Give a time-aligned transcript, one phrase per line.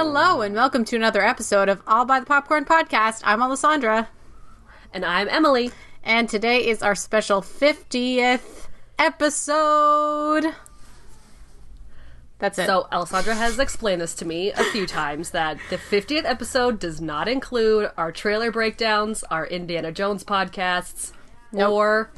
[0.00, 3.20] Hello, and welcome to another episode of All by the Popcorn Podcast.
[3.24, 4.08] I'm Alessandra,
[4.94, 5.72] And I'm Emily.
[6.04, 10.54] and today is our special 50th episode.
[12.38, 12.66] That's it.
[12.66, 17.00] So Alessandra has explained this to me a few times that the 50th episode does
[17.00, 21.10] not include our trailer breakdowns, our Indiana Jones podcasts,
[21.52, 22.12] or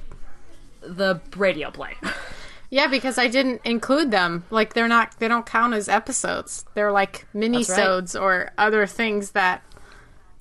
[0.82, 1.94] the radio play.
[2.70, 4.44] yeah, because I didn't include them.
[4.50, 6.64] Like they're not they don't count as episodes.
[6.74, 9.62] They're like mini-sodes or other things that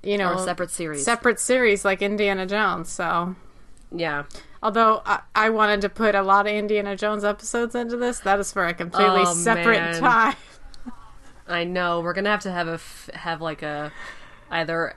[0.02, 1.04] you know, Or separate series.
[1.04, 2.90] Separate series like Indiana Jones.
[2.90, 3.36] So,
[3.94, 4.24] yeah.
[4.64, 8.40] although I, I wanted to put a lot of Indiana Jones episodes into this, that
[8.40, 10.00] is for a completely Oh, separate man.
[10.00, 10.36] time.
[11.50, 13.92] I know we're gonna have to have a f- have like a
[14.52, 14.96] either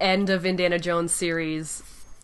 [0.00, 1.82] end of Indiana Jones series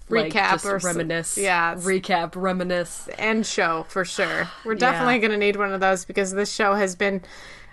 [0.09, 3.09] Recap just or reminisce, yeah, recap, reminisce.
[3.19, 4.49] end show for sure.
[4.65, 7.23] We're definitely going to need one of those because this show has been,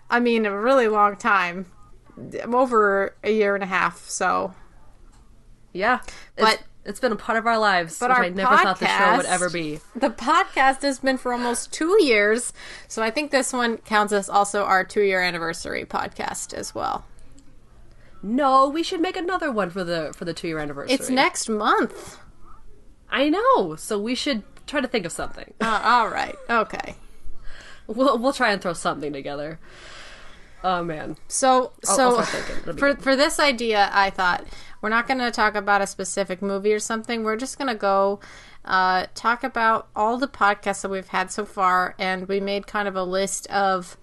[0.09, 1.66] I mean, a really long time,
[2.45, 4.00] over a year and a half.
[4.09, 4.53] So,
[5.73, 6.00] Yeah,
[6.38, 9.17] But- it's, it's been a part of our lives, but I never thought the show
[9.17, 9.80] would ever be.
[9.95, 12.53] the podcast has been for almost two years.
[12.88, 17.06] So I think this one counts as also our two year anniversary podcast as well.
[18.22, 20.94] No, we should make another one for the for the two year anniversary.
[20.94, 22.17] It's next month.
[23.09, 25.53] I know, so we should try to think of something.
[25.61, 26.35] Uh, all right.
[26.49, 26.95] Okay.
[27.87, 29.59] We'll we'll try and throw something together.
[30.63, 32.21] Oh man, So, I'll so.
[32.61, 33.01] It'll for good.
[33.03, 34.45] for this idea, I thought
[34.81, 37.23] we're not going to talk about a specific movie or something.
[37.23, 38.19] We're just going to go
[38.63, 42.88] uh, talk about all the podcasts that we've had so far, and we made kind
[42.88, 43.95] of a list of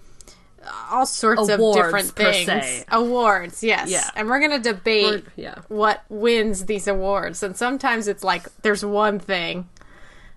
[0.91, 2.85] all sorts Awards, of different things.
[2.91, 3.91] Awards, yes.
[3.91, 4.09] Yeah.
[4.15, 5.55] And we're going to debate We're- yeah.
[5.69, 9.69] what wins these awards, and sometimes it's like there's one thing.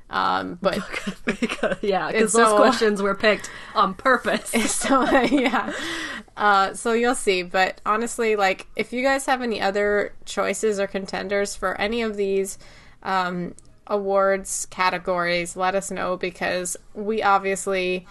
[0.09, 0.79] Um, but
[1.25, 4.49] Because- yeah, because those so- questions were picked on purpose.
[4.71, 5.73] so yeah
[6.37, 10.85] uh, so you'll see but honestly like if you guys have any other choices or
[10.87, 12.59] contenders for any of these
[13.03, 13.55] um,
[13.87, 18.05] awards categories let us know because we obviously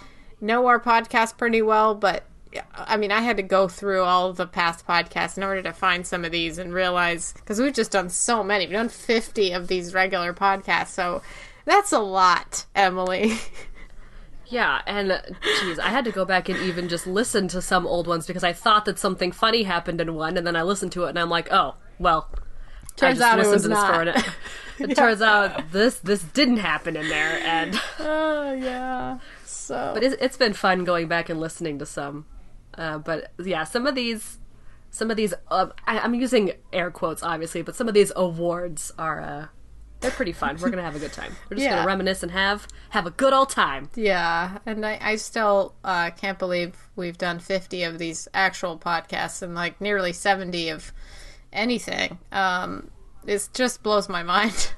[0.45, 2.25] know our podcast pretty well but
[2.73, 6.07] I mean, I had to go through all the past podcasts in order to find
[6.07, 8.67] some of these and realize because we've just done so many.
[8.67, 11.21] We've done 50 of these regular podcasts, so
[11.65, 13.33] that's a lot, Emily.
[14.47, 15.21] Yeah, and
[15.63, 18.45] geez, I had to go back and even just listen to some old ones because
[18.45, 21.19] I thought that something funny happened in one, and then I listened to it and
[21.19, 22.29] I'm like, oh, well.
[22.95, 24.07] Turns out it was this not.
[24.07, 24.23] an-
[24.79, 29.19] It turns out this this didn't happen in there, and Oh yeah.
[29.67, 32.27] So but it's, it's been fun going back and listening to some.
[32.77, 34.39] Uh, but yeah, some of these,
[34.91, 38.93] some of these, uh, I, I'm using air quotes obviously, but some of these awards
[38.99, 39.47] are uh,
[40.01, 40.59] they're pretty fun.
[40.61, 41.33] We're gonna have a good time.
[41.49, 41.77] We're just Yeah.
[41.77, 43.89] gonna reminisce and have have a good old time.
[43.95, 49.41] yeah, and I, I still uh, can't believe we've done 50 of these actual podcasts
[49.41, 50.93] and like nearly 70 of
[51.53, 52.19] anything.
[52.33, 52.91] Um,
[53.27, 54.73] it just blows my mind.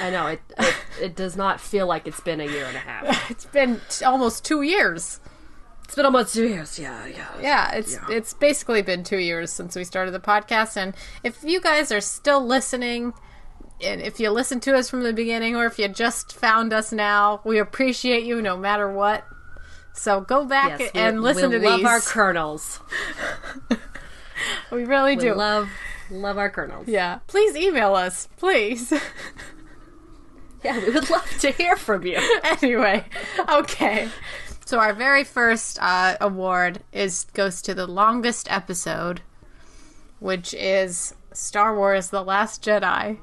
[0.00, 0.74] I know it, it.
[1.00, 3.30] It does not feel like it's been a year and a half.
[3.30, 5.20] it's been t- almost two years.
[5.84, 6.78] It's been almost two years.
[6.78, 7.28] Yeah, yeah.
[7.40, 11.60] Yeah, it's it's basically been two years since we started the podcast, and if you
[11.60, 13.12] guys are still listening,
[13.82, 16.90] and if you listened to us from the beginning, or if you just found us
[16.90, 19.24] now, we appreciate you no matter what.
[19.92, 21.86] So go back Yes, we- and listen we to love these.
[21.86, 22.80] our kernels.
[24.72, 25.34] we really We do.
[25.34, 25.68] love
[26.10, 26.88] love our kernels.
[26.88, 28.92] yeah, please email us, please.
[30.74, 32.18] Yeah, we would love to hear from you.
[32.62, 33.04] anyway,
[33.50, 34.08] okay.
[34.64, 39.20] So our very first uh, award is goes to the longest episode,
[40.20, 43.18] which is Star Wars: The Last Jedi,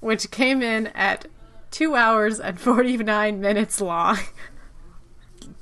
[0.00, 1.26] which came in at
[1.70, 4.18] two hours and forty nine minutes long.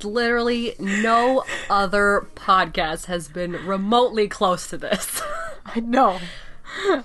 [0.04, 5.20] Literally, no other podcast has been remotely close to this.
[5.66, 6.20] I know.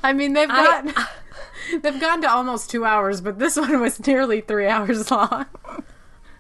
[0.03, 0.93] I mean, they've I- gotten
[1.81, 5.45] they've gone to almost two hours, but this one was nearly three hours long.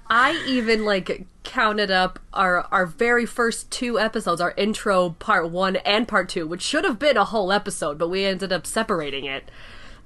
[0.09, 5.77] I even like counted up our our very first two episodes, our intro part one
[5.77, 9.25] and part two, which should have been a whole episode, but we ended up separating
[9.25, 9.49] it.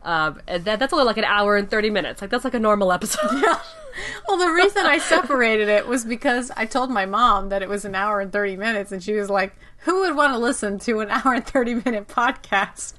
[0.04, 2.22] Um, and that, that's only like an hour and thirty minutes.
[2.22, 3.30] Like that's like a normal episode.
[3.42, 3.60] Yeah.
[4.28, 7.84] Well, the reason I separated it was because I told my mom that it was
[7.84, 11.00] an hour and 30 minutes, and she was like, Who would want to listen to
[11.00, 12.94] an hour and 30 minute podcast?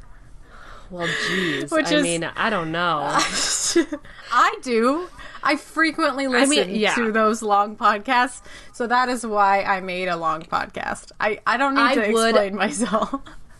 [0.91, 1.71] Well, jeez.
[1.71, 3.01] Which I is- mean, I don't know.
[4.33, 5.09] I do.
[5.43, 6.95] I frequently listen mean, yeah.
[6.97, 8.43] to those long podcasts,
[8.73, 11.13] so that is why I made a long podcast.
[11.21, 13.15] I, I don't need I to would- explain myself.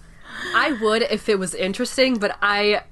[0.55, 2.83] I would if it was interesting, but I,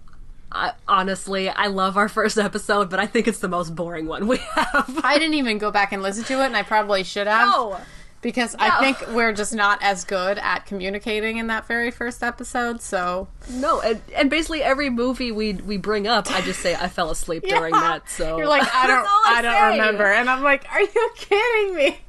[0.52, 4.26] I honestly, I love our first episode, but I think it's the most boring one
[4.26, 5.00] we have.
[5.04, 7.48] I didn't even go back and listen to it, and I probably should have.
[7.48, 7.80] No.
[8.26, 12.82] Because I think we're just not as good at communicating in that very first episode,
[12.82, 13.28] so.
[13.48, 17.12] No, and, and basically every movie we we bring up, I just say I fell
[17.12, 18.10] asleep during that.
[18.10, 20.06] So You're like, I don't, all I don't remember.
[20.12, 22.00] And I'm like, are you kidding me?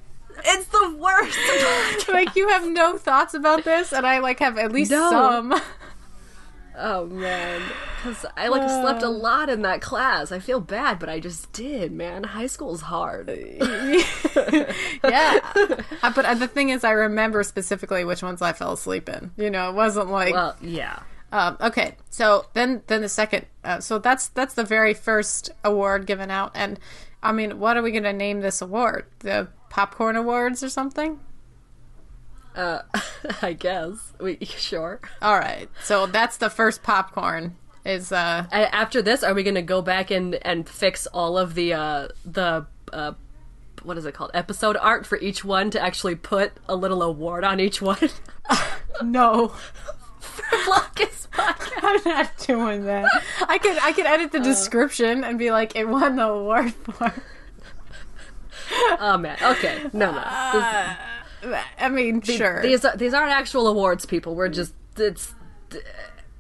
[0.44, 2.08] It's the worst.
[2.10, 5.10] like you have no thoughts about this and i like have at least No.
[5.12, 5.62] some
[6.78, 7.62] oh man,
[7.98, 10.32] because I like slept a lot in that class.
[10.32, 11.92] I feel bad, but I just did.
[11.92, 13.30] Man, high school's hard.
[15.04, 15.40] yeah
[16.04, 19.32] Uh, but uh, the thing is i remember specifically which ones i fell asleep in
[19.38, 21.00] you know it wasn't like Well, yeah.
[21.32, 26.06] um, okay so then then the second uh, so that's that's the very first award
[26.06, 26.80] given out and
[27.24, 31.20] i mean what are we gonna name this award the popcorn awards or something
[32.58, 32.82] Uh,
[33.42, 35.00] I guess we sure.
[35.22, 37.56] all right so that's the first popcorn
[37.86, 41.56] is uh After this, are we going to go back and and fix all of
[41.56, 43.14] the uh the uh
[43.84, 47.46] what is it called episode art for each one to actually put a little award
[47.46, 48.10] on each one?
[49.02, 49.54] no.
[51.80, 53.06] I'm not doing that.
[53.48, 57.14] I could I could edit the description and be like, it won the award for.
[59.00, 59.38] Oh man.
[59.42, 59.84] Okay.
[59.94, 60.22] No, no.
[60.54, 60.98] This-
[61.80, 62.62] I mean, sure.
[62.62, 64.36] These are, these aren't actual awards, people.
[64.36, 65.34] We're just it's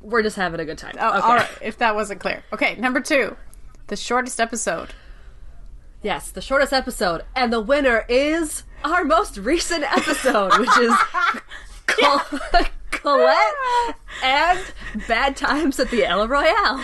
[0.01, 0.95] we're just having a good time.
[0.99, 1.27] oh, okay.
[1.27, 2.43] All right, if that wasn't clear.
[2.53, 3.35] Okay, number two,
[3.87, 4.89] the shortest episode.
[6.01, 10.93] Yes, the shortest episode, and the winner is our most recent episode, which is
[11.87, 12.21] Col-
[12.91, 14.59] Colette and
[15.07, 16.83] Bad Times at the El Royale,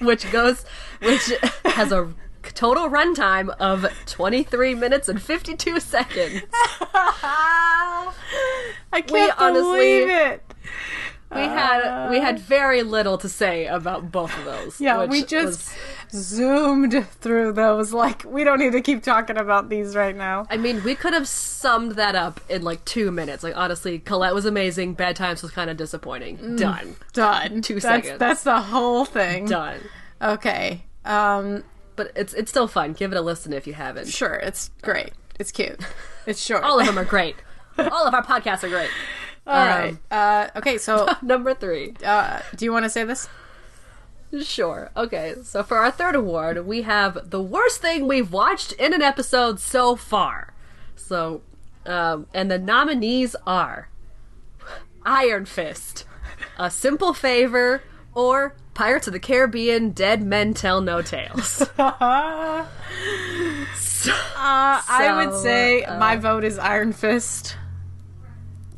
[0.00, 0.64] which goes,
[1.00, 1.32] which
[1.64, 2.12] has a
[2.52, 6.42] total runtime of 23 minutes and 52 seconds.
[8.92, 10.42] I can't honestly- believe it.
[11.34, 14.80] We had we had very little to say about both of those.
[14.80, 15.74] Yeah, which we just
[16.12, 17.92] was- zoomed through those.
[17.92, 20.46] Like, we don't need to keep talking about these right now.
[20.48, 23.42] I mean, we could have summed that up in like two minutes.
[23.42, 24.94] Like, honestly, Colette was amazing.
[24.94, 26.56] Bad Times was kind of disappointing.
[26.56, 26.94] Done.
[27.12, 27.62] Done.
[27.62, 28.18] Two that's, seconds.
[28.20, 29.46] That's the whole thing.
[29.46, 29.80] Done.
[30.22, 30.84] Okay.
[31.04, 31.64] Um.
[31.96, 32.92] But it's it's still fun.
[32.92, 34.08] Give it a listen if you haven't.
[34.08, 34.34] Sure.
[34.34, 35.12] It's great.
[35.38, 35.80] It's cute.
[36.26, 36.64] It's short.
[36.64, 37.36] All of them are great.
[37.78, 38.90] All of our podcasts are great.
[39.46, 39.96] All right.
[40.10, 40.48] Uh.
[40.56, 40.78] Okay.
[40.78, 41.94] So, Number three.
[42.04, 43.28] uh, do you want to say this?
[44.42, 44.90] Sure.
[44.96, 45.34] Okay.
[45.44, 49.60] So for our third award, we have the worst thing we've watched in an episode
[49.60, 50.52] so far.
[50.96, 51.42] So,
[51.86, 53.88] um, and the nominees are
[55.04, 56.04] Iron Fist,
[56.58, 57.82] A Simple Favor,
[58.14, 61.62] or Pirates of the Caribbean: Dead Men Tell No Tales.
[64.06, 67.56] Uh, I would say uh, my vote is Iron Fist.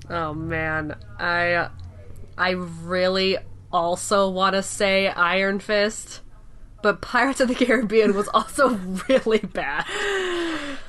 [0.08, 1.68] Oh man, I
[2.38, 3.36] I really
[3.72, 6.20] also want to say Iron Fist,
[6.80, 8.68] but Pirates of the Caribbean was also
[9.08, 9.84] really bad.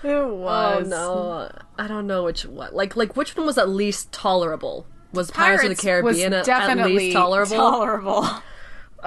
[0.04, 0.88] It Oh was.
[0.88, 2.72] no, I don't know which one.
[2.74, 4.86] Like like which one was at least tolerable?
[5.14, 6.46] Was Pirates, of the Caribbean at
[6.86, 7.56] least tolerable?
[7.58, 8.28] Tolerable.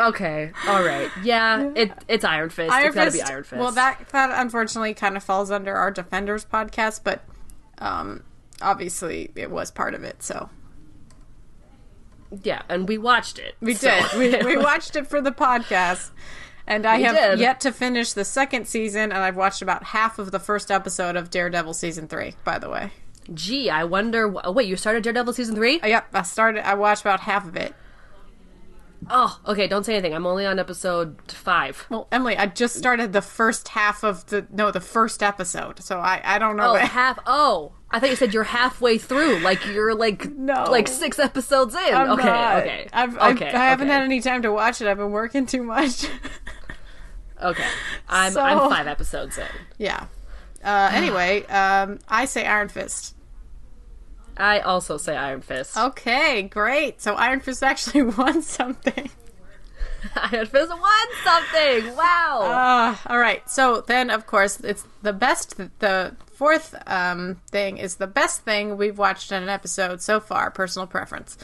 [0.00, 2.73] okay, all right, yeah, it it's Iron Fist.
[2.73, 3.61] Iron it's gotta be Iron Fist.
[3.61, 7.23] Well, that that unfortunately kind of falls under our Defenders podcast, but
[7.78, 8.25] um,
[8.62, 10.23] obviously it was part of it.
[10.23, 10.49] So
[12.42, 13.57] yeah, and we watched it.
[13.61, 14.42] we so- did.
[14.45, 16.11] We, we watched it for the podcast.
[16.66, 17.40] And I We have did.
[17.40, 21.16] yet to finish the second season, and I've watched about half of the first episode
[21.16, 22.35] of Daredevil season three.
[22.45, 22.92] By the way,
[23.35, 24.30] Gee, I wonder.
[24.30, 25.80] wh- Oh, wait, you started Daredevil season three?
[25.80, 26.64] Uh, yep, I started.
[26.64, 27.75] I watched about half of it.
[29.09, 29.66] Oh, okay.
[29.66, 30.14] Don't say anything.
[30.14, 31.87] I'm only on episode five.
[31.88, 35.80] Well, Emily, I just started the first half of the no, the first episode.
[35.83, 36.73] So I I don't know.
[36.73, 37.19] Oh, half.
[37.26, 39.38] Oh, I thought you said you're halfway through.
[39.40, 40.64] Like you're like No.
[40.71, 41.95] like six episodes in.
[41.95, 42.57] I'm okay, not.
[42.59, 43.49] okay, I've, I've, okay.
[43.49, 43.95] I haven't okay.
[43.95, 44.87] had any time to watch it.
[44.87, 46.07] I've been working too much.
[47.42, 47.66] Okay,
[48.07, 49.47] I'm So- I'm five episodes in.
[49.78, 50.09] yeah.
[50.62, 53.14] Uh, anyway, um, I say Iron Fist.
[54.40, 55.76] I also say Iron Fist.
[55.76, 57.00] Okay, great.
[57.00, 59.11] So Iron Fist actually won something.
[60.16, 61.97] Iron Fist won something.
[61.97, 62.40] Wow.
[62.42, 63.49] Uh, all right.
[63.49, 68.76] So then, of course, it's the best, the fourth um, thing is the best thing
[68.76, 71.37] we've watched in an episode so far, personal preference.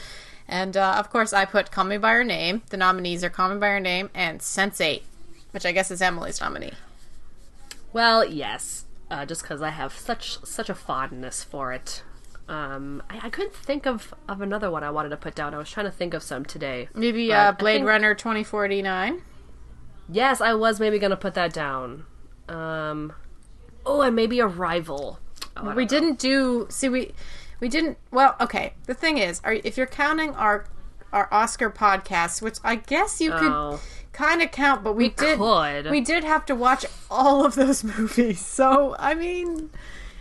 [0.47, 2.63] And uh, of course, I put Call Me By Your Name.
[2.69, 5.03] The nominees are Call Me By Your Name and Sense8,
[5.51, 6.73] which I guess is Emily's nominee.
[7.93, 12.03] Well, yes, uh, just because I have such such a fondness for it.
[12.49, 15.53] Um, I, I couldn't think of, of another one I wanted to put down.
[15.53, 16.87] I was trying to think of some today.
[16.93, 19.21] Maybe uh, Blade think- Runner 2049.
[20.09, 22.05] Yes, I was maybe gonna put that down.
[22.47, 23.11] Um,
[23.85, 25.19] oh, and maybe Arrival.
[25.57, 25.87] Oh, we know.
[25.89, 26.65] didn't do.
[26.69, 27.11] See, we
[27.59, 27.97] we didn't.
[28.11, 28.73] Well, okay.
[28.85, 30.65] The thing is, are, if you're counting our
[31.11, 33.81] our Oscar podcasts, which I guess you could Oh.
[34.13, 35.89] kind of count, but we, did could.
[35.91, 38.39] we did have to watch all of those movies.
[38.45, 39.69] So I mean,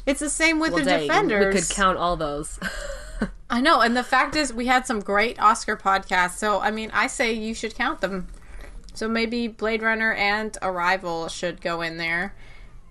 [0.07, 1.55] it's the same with Well, the dang, Defenders.
[1.55, 2.59] We could count all those.
[3.51, 6.37] I know, and the fact is, we had some great Oscar podcasts.
[6.39, 8.27] So I mean, I say you should count them.
[8.95, 12.35] So maybe Blade Runner and Arrival should go in there,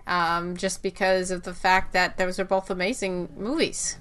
[0.06, 3.98] um, just because of the fact that those are both amazing movies.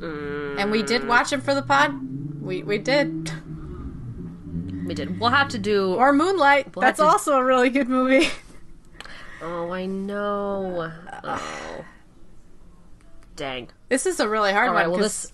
[0.00, 1.94] And we did watch them for the pod.
[2.42, 3.30] We we did.
[4.84, 5.20] we did.
[5.20, 5.94] We'll have to do.
[5.94, 6.74] Or Moonlight.
[6.74, 8.28] We'll That's to- also a really good movie.
[9.42, 10.90] oh, I know.
[11.24, 11.84] Oh,
[13.36, 13.68] dang.
[13.88, 14.82] This is a really hard All right.
[14.88, 14.92] one.
[14.92, 15.32] Well, 'cause, this.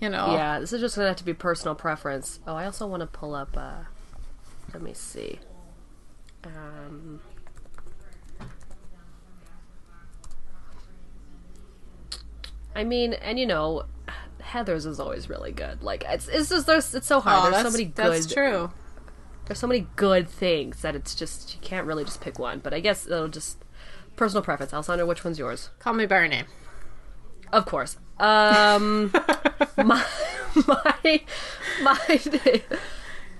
[0.00, 0.32] you know.
[0.34, 2.40] Yeah, this is just gonna have to be personal preference.
[2.46, 3.56] Oh, I also want to pull up.
[3.56, 3.84] uh
[4.72, 5.38] Let me see.
[6.44, 7.20] Um.
[12.76, 13.84] I mean, and you know,
[14.40, 15.82] Heathers is always really good.
[15.82, 17.48] Like it's it's just there's it's so hard.
[17.48, 18.70] Oh, there's so many that's true.
[19.46, 22.60] There's so many good things that it's just you can't really just pick one.
[22.60, 23.58] But I guess it'll just
[24.16, 24.72] personal preference.
[24.72, 25.70] Alessandra, which one's yours?
[25.78, 26.46] Call me by your name.
[27.52, 27.96] Of course.
[28.18, 29.12] Um,
[29.76, 30.04] my
[30.66, 31.20] my
[31.82, 32.20] my.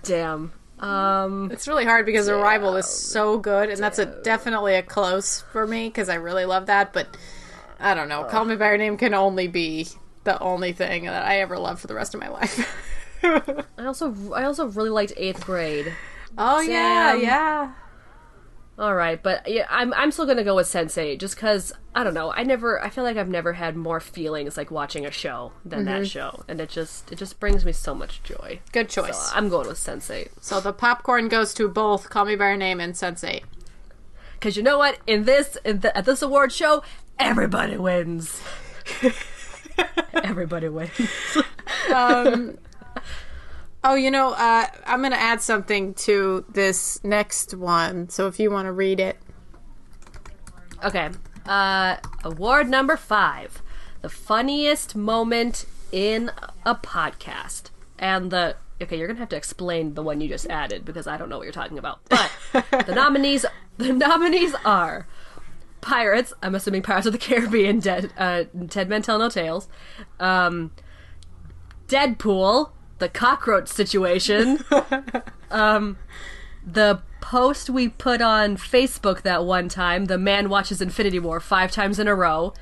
[0.03, 0.53] Damn.
[0.81, 5.41] Um, It's really hard because Arrival is so good, and that's a definitely a close
[5.53, 6.93] for me because I really love that.
[6.93, 7.17] But
[7.81, 8.25] I don't know.
[8.25, 9.89] Call Me by Your Name can only be
[10.25, 12.59] the only thing that I ever love for the rest of my life.
[13.79, 15.93] I also I also really liked eighth grade.
[16.37, 17.23] oh yeah, Sam.
[17.23, 17.73] yeah.
[18.77, 22.13] All right, but yeah, I'm I'm still gonna go with Sense8 just because I don't
[22.13, 22.33] know.
[22.33, 25.85] I never I feel like I've never had more feelings like watching a show than
[25.85, 26.05] that mm-hmm.
[26.05, 28.59] show, and it just it just brings me so much joy.
[28.73, 29.31] Good So choice.
[29.33, 32.81] I'm going with Sense8 So the popcorn goes to both Call Me by Your Name
[32.81, 33.45] and Sense8.
[34.35, 34.99] because you know what?
[35.07, 36.83] In this in the, at this award show,
[37.19, 38.43] everybody wins.
[40.13, 40.91] everybody wins.
[41.95, 42.59] Um,
[43.87, 48.09] Oh, you know, uh, I'm going to add something to this next one.
[48.09, 49.19] So if you want to read it.
[50.83, 51.11] Okay.
[51.47, 53.63] Uh, award number five:
[54.01, 56.31] the funniest moment in
[56.65, 60.85] a podcast, and the okay, you're gonna have to explain the one you just added
[60.85, 62.01] because I don't know what you're talking about.
[62.09, 63.45] But the nominees,
[63.77, 65.07] the nominees are
[65.83, 66.33] Pirates.
[66.43, 67.81] I'm assuming Pirates of the Caribbean.
[67.81, 69.69] Dead, uh, Ted Men Tell No Tales.
[70.19, 70.73] Um,
[71.89, 72.71] Deadpool.
[73.05, 74.65] The cockroach situation
[75.51, 81.71] the post we put on Facebook that one time, the man watches Infinity War five
[81.71, 82.55] times in a row,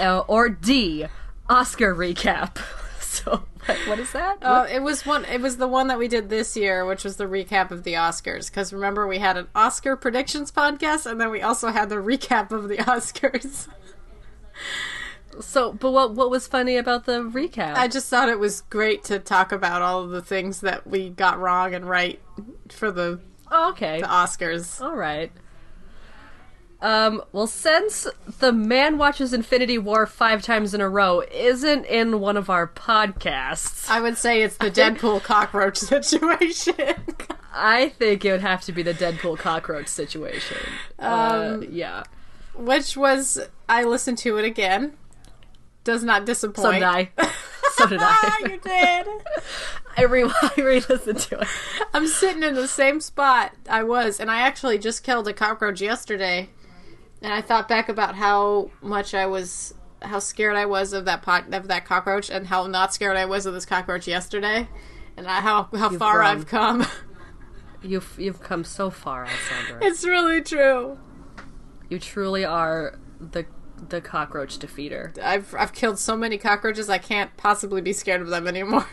[0.00, 1.04] uh, or D,
[1.50, 2.56] Oscar recap.
[2.98, 4.38] So what, what is that?
[4.42, 5.24] Uh, it was one.
[5.24, 7.94] It was the one that we did this year, which was the recap of the
[7.94, 8.50] Oscars.
[8.50, 12.50] Because remember, we had an Oscar predictions podcast, and then we also had the recap
[12.50, 13.68] of the Oscars.
[15.40, 17.74] So, but what what was funny about the recap?
[17.74, 21.10] I just thought it was great to talk about all of the things that we
[21.10, 22.20] got wrong and right
[22.70, 24.80] for the, oh, okay, the Oscars.
[24.80, 25.32] all right.
[26.82, 28.06] Um, well, since
[28.38, 32.66] the man watches Infinity War five times in a row isn't in one of our
[32.68, 36.74] podcasts, I would say it's the Deadpool cockroach situation.
[37.54, 40.58] I think it would have to be the Deadpool cockroach situation.
[40.98, 42.02] uh, yeah.
[42.54, 44.92] which was I listened to it again.
[45.86, 46.64] Does not disappoint.
[46.64, 47.10] So did I.
[47.74, 48.38] So did I.
[48.40, 49.06] you did.
[49.96, 51.48] I re I re-listened to it.
[51.94, 55.80] I'm sitting in the same spot I was, and I actually just killed a cockroach
[55.80, 56.50] yesterday.
[57.22, 61.22] And I thought back about how much I was, how scared I was of that
[61.22, 64.68] pot, of that cockroach, and how not scared I was of this cockroach yesterday,
[65.16, 66.26] and I, how how far grown.
[66.26, 66.86] I've come.
[67.82, 69.86] You've you've come so far, Alessandra.
[69.86, 70.98] it's really true.
[71.88, 73.46] You truly are the
[73.88, 75.18] the cockroach defeater.
[75.22, 78.86] I've I've killed so many cockroaches, I can't possibly be scared of them anymore.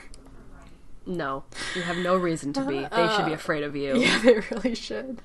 [1.06, 1.44] No,
[1.76, 2.76] you have no reason to be.
[2.80, 3.96] They should be afraid of you.
[4.00, 5.22] Yeah, they really should.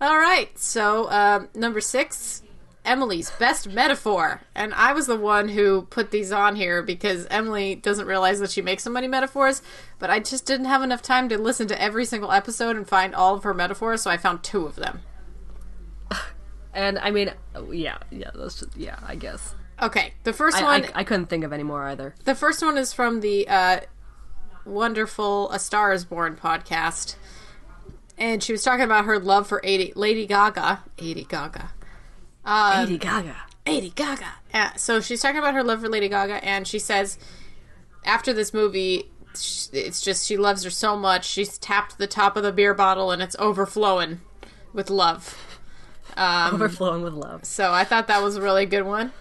[0.00, 2.42] All right, so um, number six,
[2.84, 7.74] Emily's best metaphor, and I was the one who put these on here because Emily
[7.74, 9.62] doesn't realize that she makes so many metaphors.
[9.98, 13.14] But I just didn't have enough time to listen to every single episode and find
[13.14, 15.02] all of her metaphors, so I found two of them.
[16.78, 17.32] And I mean,
[17.72, 19.56] yeah, yeah, that's just, yeah, I guess.
[19.82, 20.84] Okay, the first I, one.
[20.84, 22.14] I, I couldn't think of any more either.
[22.22, 23.80] The first one is from the uh,
[24.64, 27.16] wonderful A Star Is Born podcast,
[28.16, 30.84] and she was talking about her love for 80, Lady Gaga.
[30.98, 31.72] 80 Gaga.
[32.44, 33.36] Um, Lady Gaga.
[33.66, 34.34] Lady Gaga.
[34.54, 37.18] Yeah, so she's talking about her love for Lady Gaga, and she says
[38.04, 41.28] after this movie, it's just she loves her so much.
[41.28, 44.20] She's tapped the top of the beer bottle, and it's overflowing
[44.72, 45.57] with love.
[46.16, 47.44] Um, Overflowing with love.
[47.44, 49.12] So I thought that was a really good one.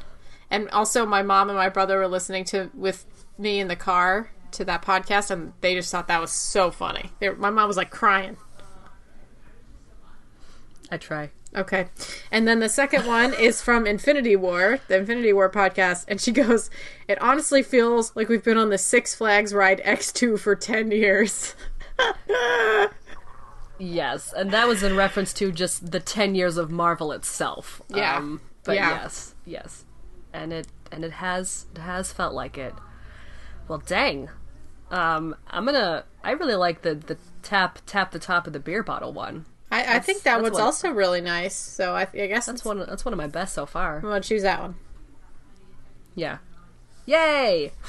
[0.49, 3.05] And also, my mom and my brother were listening to with
[3.37, 7.11] me in the car to that podcast, and they just thought that was so funny.
[7.37, 8.37] My mom was like crying.
[10.89, 11.31] I try.
[11.55, 11.87] Okay.
[12.31, 16.31] And then the second one is from Infinity War, the Infinity War podcast, and she
[16.31, 16.69] goes,
[17.07, 21.55] It honestly feels like we've been on the Six Flags ride X2 for 10 years.
[23.79, 27.81] Yes, and that was in reference to just the ten years of Marvel itself.
[27.89, 28.17] Yeah.
[28.17, 29.01] Um, but Yeah.
[29.03, 29.85] yes, yes,
[30.33, 32.73] and it and it has it has felt like it.
[33.67, 34.29] Well, dang.
[34.89, 36.05] Um, I'm gonna.
[36.23, 39.45] I really like the the tap tap the top of the beer bottle one.
[39.69, 42.79] I, I think that one's one- also really nice, so I, I guess That's one.
[42.79, 43.97] That's one of my best so far.
[43.97, 44.75] I'm to choose that one.
[46.15, 46.37] Yeah.
[47.05, 47.73] Yay!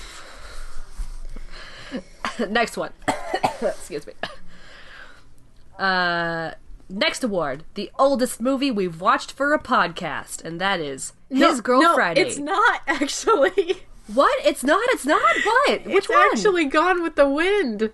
[2.51, 2.93] Next one.
[3.63, 4.13] Excuse me.
[5.79, 6.53] Uh,
[6.89, 11.81] next award, the oldest movie we've watched for a podcast, and that is His Girl
[11.81, 12.23] no, Friday.
[12.23, 13.83] It's not actually.
[14.13, 14.45] What?
[14.45, 14.83] It's not.
[14.89, 15.37] It's not.
[15.45, 15.85] What?
[15.85, 16.19] Which it's one?
[16.33, 17.93] actually Gone with the Wind.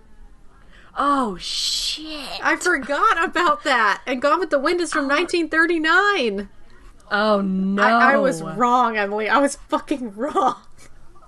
[0.97, 2.41] Oh shit!
[2.43, 4.03] I forgot about that.
[4.07, 6.49] And Gone with the Wind is from 1939.
[7.11, 7.83] Oh no!
[7.83, 9.29] I, I was wrong, Emily.
[9.29, 10.57] I was fucking wrong.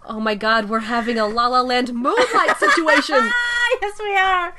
[0.08, 3.16] Oh my god, we're having a La La Land moonlight situation.
[3.18, 4.54] Ah, yes, we are.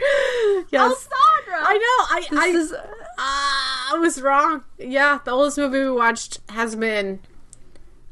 [0.69, 0.81] Yes.
[0.81, 1.67] Alessandra!
[1.69, 2.37] I know.
[2.39, 2.75] I I, is-
[3.17, 4.63] ah, I was wrong.
[4.77, 7.19] Yeah, the oldest movie we watched has been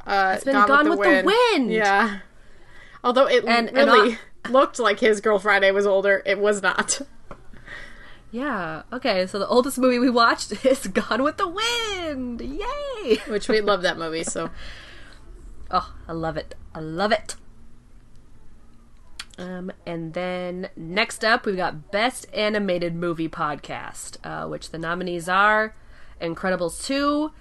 [0.08, 1.72] uh, been Gone with the Wind.
[1.72, 2.20] Yeah.
[3.04, 4.18] Although it And- and really
[4.50, 7.02] looked like his girl Friday was older, it was not.
[8.32, 8.84] Yeah.
[8.92, 9.28] Okay.
[9.28, 12.42] So the oldest movie we watched is Gone with the Wind.
[12.42, 13.18] Yay!
[13.28, 14.24] Which we love that movie.
[14.24, 14.50] So
[15.72, 16.56] Oh, I love it.
[16.74, 17.36] I love it.
[19.38, 25.28] Um, and then next up, we've got Best Animated Movie Podcast, uh, which the nominees
[25.28, 25.76] are
[26.22, 27.32] Incredibles 2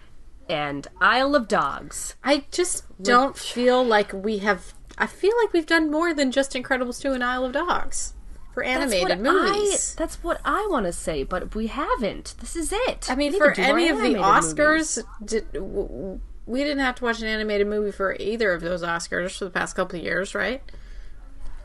[0.49, 2.17] and Isle of Dogs.
[2.25, 4.75] I just don't feel like we have.
[4.99, 8.15] I feel like we've done more than just Incredibles 2 and Isle of Dogs
[8.53, 9.95] for animated what movies.
[9.97, 12.35] I, that's what I want to say, but we haven't.
[12.41, 13.09] This is it.
[13.09, 16.63] I mean, We for need to do more any of the Oscars, did, w- we
[16.63, 19.75] didn't have to watch an animated movie for either of those Oscars for the past
[19.77, 20.63] couple of years, right?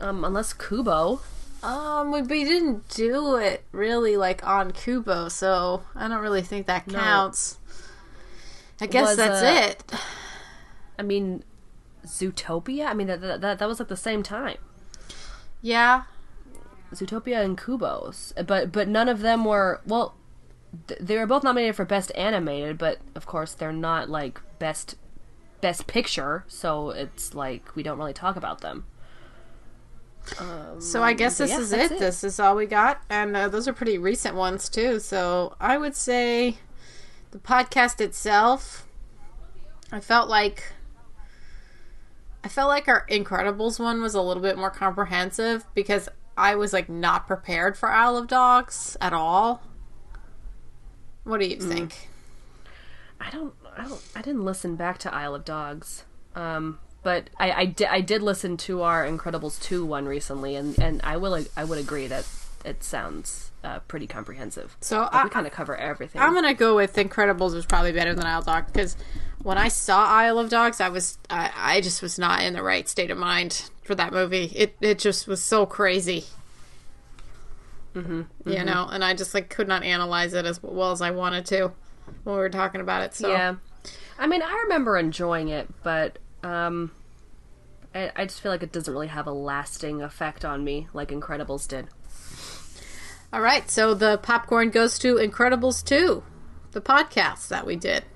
[0.00, 1.20] um, unless Kubo.
[1.62, 6.66] Um, we, we didn't do it really like on Kubo, so I don't really think
[6.66, 7.58] that counts.
[8.80, 10.00] I guess Was, that's uh, it.
[10.98, 11.44] I mean,
[12.06, 12.86] Zootopia.
[12.86, 14.56] I mean, that that, that, that was at the same time.
[15.60, 16.04] Yeah,
[16.94, 20.14] Zootopia and Kubo's, but but none of them were well.
[20.88, 24.94] th- They were both nominated for best animated, but of course they're not like best
[25.60, 26.44] best picture.
[26.46, 28.84] So it's like we don't really talk about them.
[30.78, 31.90] so I guess this yeah, is it.
[31.92, 31.98] it.
[31.98, 35.00] This is all we got, and uh, those are pretty recent ones too.
[35.00, 36.58] So I would say
[37.32, 38.86] the podcast itself.
[39.90, 40.72] I felt like
[42.44, 46.72] I felt like our Incredibles one was a little bit more comprehensive because I was
[46.72, 49.62] like not prepared for Isle of Dogs at all.
[51.24, 52.08] What do you think?
[53.20, 56.04] I don't, I don't, I didn't listen back to Isle of Dogs,
[56.34, 60.78] um, but I, I did, I did listen to our Incredibles two one recently, and
[60.78, 62.26] and I will, I would agree that
[62.64, 64.76] it sounds uh, pretty comprehensive.
[64.80, 66.20] So Like, I, we kind of cover everything.
[66.20, 68.96] I'm gonna go with Incredibles was probably better than Isle of Dogs because
[69.42, 72.62] when I saw Isle of Dogs, I was I, I just was not in the
[72.62, 74.52] right state of mind for that movie.
[74.54, 76.24] It it just was so crazy.
[77.94, 81.10] Mm-hmm, You know, and I just like could not analyze it as well as I
[81.10, 81.72] wanted to
[82.24, 83.14] when we were talking about it.
[83.14, 83.56] So Yeah,
[84.18, 86.90] I mean, I remember enjoying it, but um,
[87.94, 91.08] I, I just feel like it doesn't really have a lasting effect on me like
[91.10, 91.86] Incredibles did.
[93.32, 96.22] all right, so the popcorn goes to Incredibles two,
[96.72, 98.04] the podcast that we did.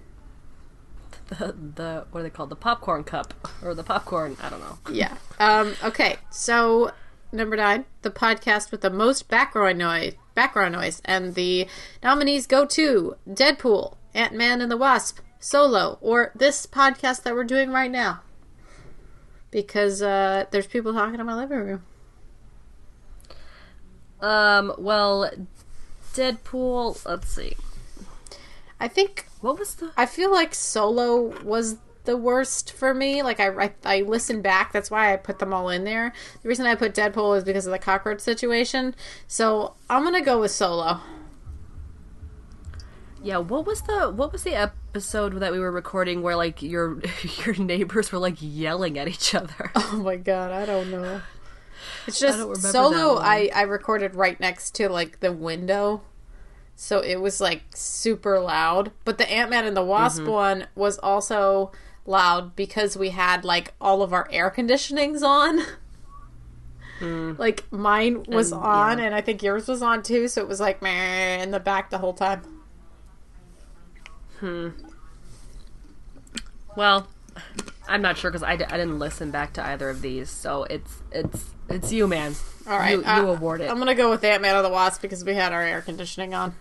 [1.27, 2.51] The the what are they called?
[2.51, 3.33] The popcorn cup
[3.65, 4.37] or the popcorn?
[4.43, 4.79] I don't know.
[4.93, 5.17] Yeah.
[5.39, 6.17] Um, okay.
[6.31, 6.93] So
[7.33, 10.17] number nine, the podcast with the most background noise.
[10.35, 11.69] Background noise, and the
[12.03, 17.45] nominees go to Deadpool, Ant Man and the Wasp, Solo, or this podcast that we're
[17.45, 18.21] doing right now.
[19.51, 21.83] Because uh, there's people talking in my living room.
[24.21, 25.31] Um, well,
[26.15, 27.05] Deadpool.
[27.05, 27.57] Let's see.
[28.81, 29.93] I I think What was the?
[29.97, 33.23] I feel like Solo was the worst for me.
[33.23, 34.73] Like I, I, I listened back.
[34.73, 36.13] That's why I put them all in there.
[36.43, 38.95] The reason I put Deadpool is because of the cockroach situation.
[39.27, 41.01] So I'm gonna go with Solo.
[43.23, 47.01] Yeah, what was the what was the episode that we were recording where like your
[47.47, 49.73] your neighbors were like yelling at each other?
[49.95, 51.23] Oh my god, I don't know.
[52.07, 53.19] It's just that Solo.
[53.19, 56.03] I I recorded right next to like the window.
[56.77, 60.31] So it was like super loud, but the Ant Man and the Wasp Mm-hmm.
[60.31, 61.71] one was also
[62.07, 65.61] loud because we had like all of our air conditionings on.
[67.01, 68.57] Like mine was Mm.
[68.57, 69.05] And, on, yeah.
[69.07, 70.27] and I think yours was on too.
[70.29, 72.43] So it was like meh in the back the whole time.
[74.41, 74.69] Hmm.
[76.77, 77.09] Well,
[77.87, 80.65] I'm not sure because I, d- I didn't listen back to either of these, so
[80.65, 82.35] it's it's it's you, man.
[82.67, 83.71] All right, you, you uh, award it.
[83.71, 86.33] I'm gonna go with Ant Man and the Wasp because we had our air conditioning
[86.33, 86.55] on.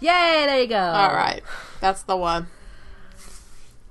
[0.00, 0.44] Yay!
[0.46, 0.78] There you go.
[0.78, 1.42] All right,
[1.80, 2.46] that's the one.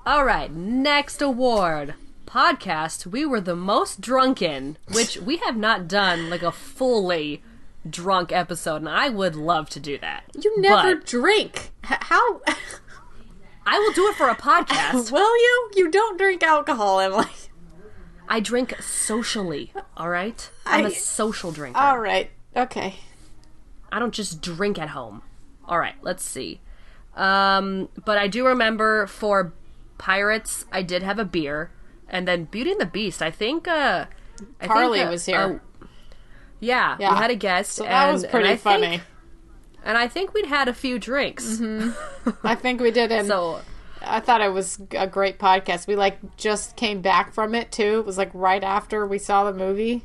[0.07, 0.49] All right.
[0.49, 1.95] Next award.
[2.25, 3.05] Podcast.
[3.05, 7.43] We were the most drunken, which we have not done like a fully
[7.89, 10.23] drunk episode, and I would love to do that.
[10.33, 11.71] You never But drink.
[11.83, 12.39] H- how?
[13.65, 15.11] I will do it for a podcast.
[15.11, 15.71] Will you?
[15.75, 17.25] You don't drink alcohol, Emily.
[18.29, 19.73] I drink socially.
[19.97, 20.49] All right.
[20.65, 21.77] I'm a I- social drinker.
[21.77, 22.31] All right.
[22.55, 22.95] Okay.
[23.91, 25.21] I don't just drink at home.
[25.65, 26.61] All right, let's see.
[27.13, 29.51] Um, but I do remember for
[29.97, 31.71] Pirates, I did have a beer,
[32.07, 33.21] and then Beauty and the Beast.
[33.21, 34.05] I think uh,
[34.61, 35.61] I Carly think, uh, was here.
[35.81, 35.85] uh,
[36.59, 37.11] yeah, Yeah.
[37.13, 37.73] we had a guest.
[37.73, 38.87] So that and, was pretty I funny.
[38.87, 39.03] Think,
[39.83, 41.61] and I think we'd had a few drinks.
[42.43, 43.61] I think we did, and So
[44.01, 45.87] I thought it was a great podcast.
[45.87, 47.99] We like just came back from it too.
[47.99, 50.03] It was like right after we saw the movie.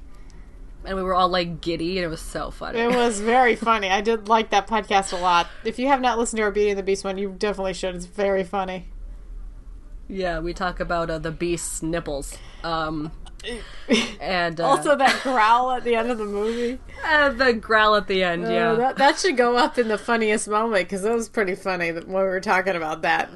[0.84, 2.80] and we were all like giddy, and it was so funny.
[2.80, 3.88] It was very funny.
[3.88, 5.46] I did like that podcast a lot.
[5.64, 7.94] If you have not listened to our Beauty and the Beast one, you definitely should.
[7.94, 8.88] It's very funny.
[10.12, 12.36] Yeah, we talk about uh, the beast's nipples.
[12.62, 13.10] Um,
[14.20, 16.78] and uh, Also, that growl at the end of the movie.
[17.04, 18.42] uh, the growl at the end.
[18.42, 21.54] yeah, Uh, that, that should go up in the funniest moment because that was pretty
[21.54, 23.30] funny that- when we were talking about that.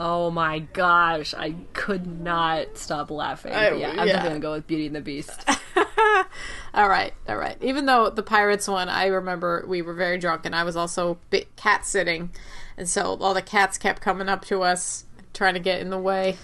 [0.00, 3.52] Oh my gosh, I could not stop laughing.
[3.52, 4.22] I- yeah, I'm yeah.
[4.22, 5.48] gonna go with Beauty and the Beast.
[6.74, 7.56] All right, all right.
[7.60, 11.18] Even though the pirates one, I remember we were very drunk, and I was also
[11.56, 12.30] cat sitting,
[12.76, 15.04] and so all the cats kept coming up to us,
[15.38, 16.36] trying to get in the way.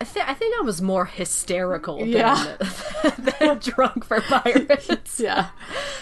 [0.00, 2.56] I, th- I think I was more hysterical Yeah.
[3.02, 5.18] than, than drunk for pirates.
[5.18, 5.48] Yeah,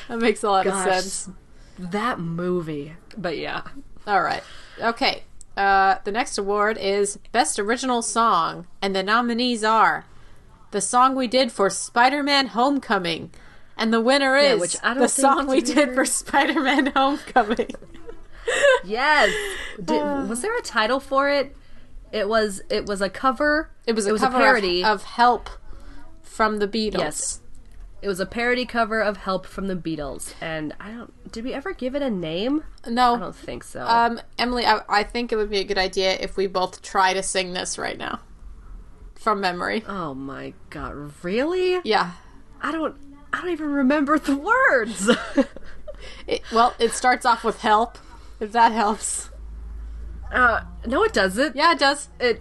[0.09, 1.31] that makes a lot Gosh, of sense.
[1.79, 2.95] That movie.
[3.17, 3.63] But yeah.
[4.07, 4.43] All right,
[4.81, 5.23] okay.
[5.57, 10.07] Uh, the next award is best original song, and the nominees are
[10.71, 13.31] the song we did for Spider-Man: Homecoming,
[13.77, 17.71] and the winner Yeah, is which I don't the song we did for Spider-Man: Homecoming.
[18.85, 19.31] Yes.
[19.77, 21.55] Did, was there a title for it?
[22.13, 23.71] It was it was a cover.
[23.87, 24.83] It was a it was cover a parody.
[24.85, 25.49] of, of "Help"
[26.23, 26.99] from the Beatles.
[26.99, 27.41] Yes.
[28.03, 30.35] it was a parody cover of Help from the Beatles.
[30.41, 32.65] And I don't did we ever give it a name?
[32.87, 33.85] No, I don't think so.
[33.87, 37.13] Um, Emily, I, I think it would be a good idea if we both try
[37.15, 38.21] to sing this right now
[39.15, 39.85] from memory.
[39.87, 41.81] oh my god, really?
[41.85, 42.13] Yeah.
[42.63, 42.97] I don't
[43.33, 45.11] I don't even remember the words.
[46.27, 47.99] It, well, it starts off with "Help,"
[48.41, 49.29] if that helps.
[50.33, 51.57] Uh no it doesn't.
[51.57, 52.09] Yeah, it does.
[52.21, 52.41] It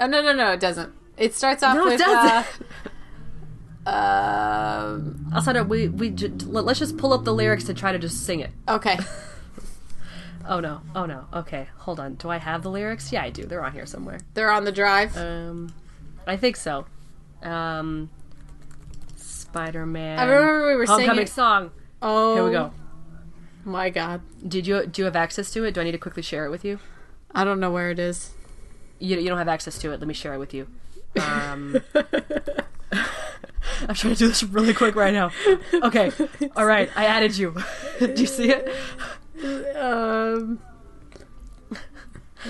[0.00, 0.92] Oh no, no, no, it doesn't.
[1.16, 2.00] It starts off No, it with.
[2.00, 2.66] doesn't.
[3.86, 5.30] Uh, um.
[5.34, 8.24] outside of we we let- let's just pull up the lyrics and try to just
[8.26, 8.50] sing it.
[8.68, 8.98] Okay.
[10.44, 10.80] Oh no.
[10.96, 11.26] Oh no.
[11.32, 12.14] Okay, hold on.
[12.16, 13.12] Do I have the lyrics?
[13.12, 13.44] Yeah, I do.
[13.44, 14.18] They're on here somewhere.
[14.34, 15.16] They're on the drive.
[15.16, 15.72] Um
[16.26, 16.84] I think so.
[17.44, 18.10] Um
[19.14, 20.18] Spider-Man.
[20.18, 21.26] I remember we were Homecoming singing.
[21.28, 21.70] song.
[22.02, 22.72] Oh, Here we go.
[23.64, 25.72] My God, Did you do you have access to it?
[25.74, 26.78] Do I need to quickly share it with you?
[27.34, 28.32] I don't know where it is.
[28.98, 30.00] You, you don't have access to it.
[30.00, 30.66] Let me share it with you.
[31.20, 31.80] Um,
[32.92, 35.30] I'm trying to do this really quick right now.
[35.72, 36.10] Okay.
[36.56, 36.90] All right.
[36.96, 37.54] I added you.
[37.98, 39.76] do you see it?
[39.76, 40.60] Um.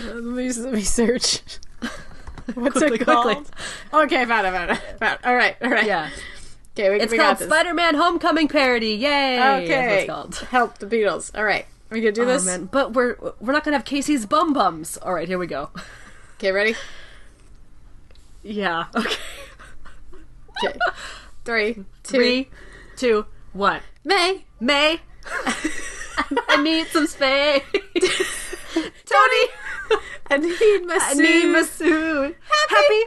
[0.04, 1.42] Let me let me search.
[2.54, 3.34] What's Quickly, it quickly.
[3.34, 3.50] called?
[3.92, 5.26] Okay, found it, found it, found it.
[5.26, 5.86] All right, all right.
[5.86, 6.10] Yeah.
[6.74, 7.38] Okay, we, It's we called.
[7.38, 8.94] Spider-Man Homecoming Parody.
[8.94, 9.62] Yay!
[9.64, 10.06] Okay.
[10.50, 11.30] Help the Beatles.
[11.36, 11.66] All right.
[11.90, 12.46] Are we gonna do this?
[12.46, 12.64] man.
[12.64, 14.96] But we're we're not gonna have Casey's bum bums.
[14.96, 15.70] All right, here we go.
[16.36, 16.74] Okay, ready?
[18.44, 18.86] Yeah.
[18.96, 19.14] Okay.
[20.64, 20.78] Okay.
[21.44, 22.50] Three, two, Three,
[22.96, 23.80] two, one.
[24.04, 24.44] May.
[24.58, 24.98] May.
[26.48, 27.62] I need some space.
[28.74, 29.46] Tony.
[30.28, 31.22] I need my I suit.
[31.22, 32.36] need my suit.
[32.68, 33.00] Happy.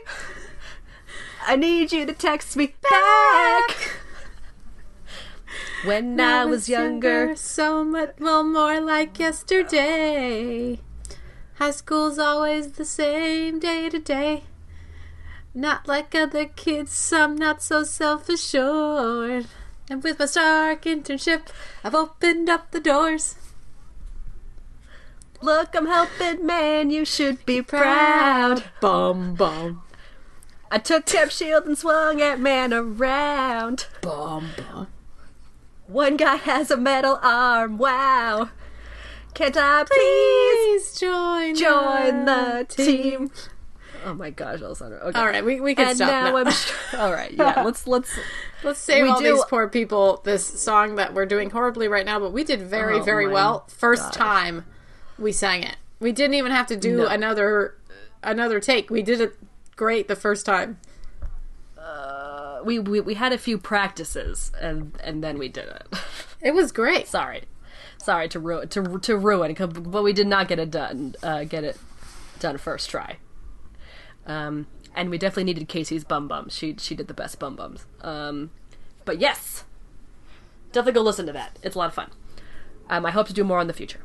[1.47, 3.77] I need you to text me back.
[5.83, 7.35] When I was younger.
[7.35, 10.79] so much well more like yesterday.
[11.55, 14.43] High school's always the same day to day.
[15.53, 19.45] Not like other kids, I'm not so self assured.
[19.89, 21.47] And with my Stark internship,
[21.83, 23.35] I've opened up the doors.
[25.41, 26.89] Look, I'm helping, man.
[26.89, 28.63] You should be proud.
[28.81, 29.84] Bum bum.
[30.75, 33.87] I took Temp Shield and swung Ant-Man around.
[34.01, 34.49] Bum.
[35.87, 37.77] One guy has a metal arm.
[37.77, 38.49] Wow.
[39.33, 43.29] Can't I please Please join join the team.
[43.29, 43.31] team?
[44.05, 44.99] Oh my gosh, Alessandra.
[44.99, 45.17] Okay.
[45.17, 46.37] All right, we, we can And stop now now.
[46.39, 46.51] I'm.
[46.51, 47.61] Sh- all right, yeah.
[47.63, 48.11] Let's let's.
[48.61, 52.19] Let's save all do- these poor people this song that we're doing horribly right now,
[52.19, 53.65] but we did very, Oh very well.
[53.69, 54.13] First gosh.
[54.15, 54.65] time
[55.17, 55.77] we sang it.
[56.01, 57.07] We didn't even have to do No.
[57.07, 57.77] another
[58.21, 58.89] another take.
[58.89, 59.37] We did it
[59.75, 60.79] great the first time.
[61.77, 65.87] Uh, we, we we had a few practices and and then we did it.
[66.41, 67.07] It was great.
[67.07, 67.43] Sorry,
[67.97, 71.15] sorry to ruin to to ruin, but we did not get it done.
[71.23, 71.77] Uh, get it
[72.39, 73.17] done first try.
[74.27, 76.53] Um, and we definitely needed Casey's bum bums.
[76.55, 77.85] She she did the best bum bums.
[78.01, 78.51] Um,
[79.05, 79.63] but yes,
[80.71, 81.57] definitely go listen to that.
[81.63, 82.11] It's a lot of fun.
[82.89, 84.01] Um, I hope to do more in the future.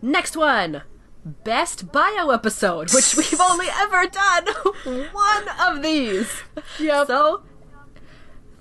[0.00, 0.82] Next one.
[1.24, 4.46] Best bio episode, which we've only ever done
[5.12, 6.30] one of these.
[6.78, 7.06] Yep.
[7.06, 7.42] So,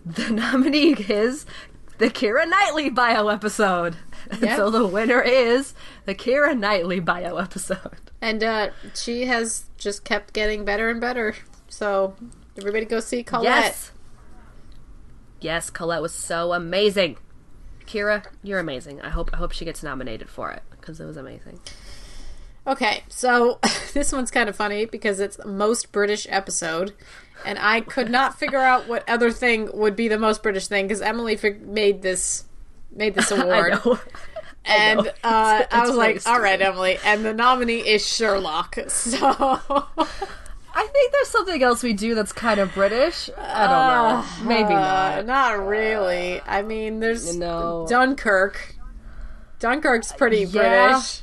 [0.05, 1.45] the nominee is
[1.97, 3.97] the Keira Knightley bio episode.
[4.29, 4.55] And Yep.
[4.57, 5.73] So the winner is
[6.05, 7.97] the Keira Knightley bio episode.
[8.21, 11.35] And uh, she has just kept getting better and better.
[11.67, 12.15] So
[12.57, 13.43] everybody go see Colette.
[13.45, 13.91] Yes.
[15.41, 17.17] Yes, Colette was so amazing.
[17.85, 19.01] Keira, you're amazing.
[19.01, 21.59] I hope I hope she gets nominated for it because it was amazing.
[22.65, 23.59] Okay, so
[23.93, 26.93] this one's kind of funny because it's the most British episode,
[27.45, 30.85] and I could not figure out what other thing would be the most British thing
[30.87, 32.45] because Emily fig- made this
[32.95, 33.73] made this award.
[34.65, 35.11] I and know.
[35.25, 38.77] uh, It's- I was like, "All right, Emily." And the nominee is Sherlock.
[38.87, 39.17] So
[40.75, 43.29] I think there's something else we do that's kind of British.
[43.37, 44.47] I don't know.
[44.49, 45.25] Maybe uh, not.
[45.25, 46.39] not really.
[46.47, 47.85] I mean, there's No.
[47.89, 48.75] Dunkirk.
[49.59, 50.89] Dunkirk's pretty Yeah.
[50.91, 51.21] British.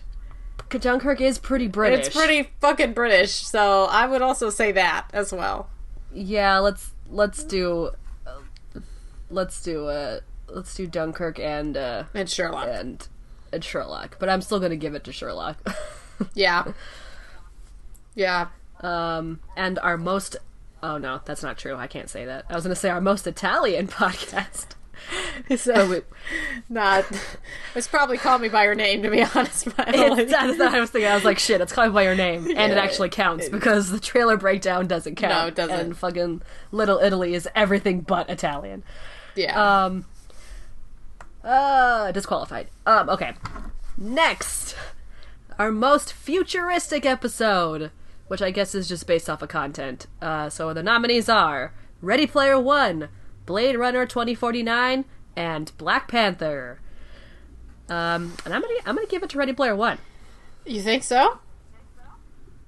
[0.79, 2.07] Dunkirk is pretty British.
[2.07, 3.33] It's pretty fucking British.
[3.33, 5.69] So I would also say that as well.
[6.13, 7.91] Yeah, let's let's do
[9.31, 12.69] let's do uh let's do Dunkirk and uh And Sherlock.
[12.69, 13.07] and
[13.53, 14.17] and Sherlock.
[14.19, 15.59] But I'm still gonna give it to Sherlock.
[16.35, 16.73] Yeah.
[18.15, 18.49] Yeah.
[18.83, 20.37] um and our most
[20.83, 21.77] oh no, that's not true.
[21.77, 22.45] I can't say that.
[22.51, 24.67] I was gonna say our most Italian podcast.
[25.57, 26.05] So, Oh, wait.
[26.69, 27.05] not.
[27.75, 29.69] It's probably call me by your name, to be honest.
[29.77, 31.11] But It's, that's what I was thinking.
[31.11, 32.47] I was like, shit, it's called by your name.
[32.57, 35.33] And it actually counts because the trailer breakdown doesn't count.
[35.35, 35.79] No, it doesn't.
[35.81, 38.85] And fucking Little Italy is everything but Italian.
[39.35, 39.85] yeah.
[39.85, 40.05] Um.
[41.43, 42.69] Uh, disqualified.
[42.87, 43.09] Um.
[43.09, 43.33] Okay.
[43.97, 44.77] Next,
[45.59, 47.91] our most futuristic episode,
[48.29, 50.07] which I guess is just based off of content.
[50.23, 53.09] Uh, so the nominees are Ready Player One,
[53.51, 56.79] Blade Runner 2049, and Black Panther.
[57.89, 59.99] Um, and I'm gonna I'm gonna give it to Ready Player One.
[60.65, 61.41] you think so?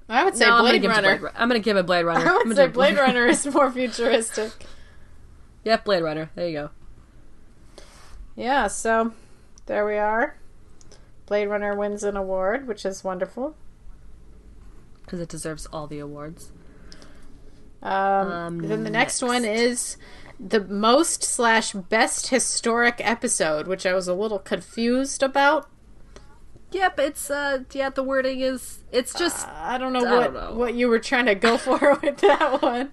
[0.09, 1.17] I would say No, I'm Blade to Runner.
[1.19, 2.25] Blade, I'm gonna give it Blade Runner.
[2.29, 4.51] I I'm would say Blade Runner is more futuristic.
[5.63, 6.29] Yep, Blade Runner.
[6.35, 6.69] There you go.
[8.35, 9.13] Yeah, so
[9.67, 10.35] there we are.
[11.27, 13.55] Blade Runner wins an award, which is wonderful.
[15.05, 16.51] Because it deserves all the awards.
[17.81, 17.91] Um,
[18.31, 19.95] Um, then the next, one is
[20.39, 25.69] the most slash best historic episode, which I was a little confused about.
[26.71, 30.33] Yep, it's uh yeah, the wording is it's just I don't know I what don't
[30.33, 30.53] know.
[30.55, 32.91] what you were trying to go for with that one.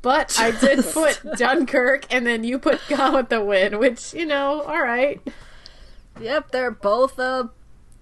[0.00, 4.26] But I did put Dunkirk, and then you put Gone with the Wind, which you
[4.26, 5.20] know, all right.
[6.20, 7.48] Yep, they're both uh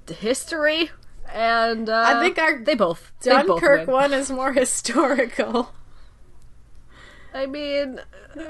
[0.08, 0.90] history
[1.32, 5.72] and uh I think our they both they both Dunkirk one is more historical.
[7.32, 8.00] I I, mean,
[8.36, 8.42] uh,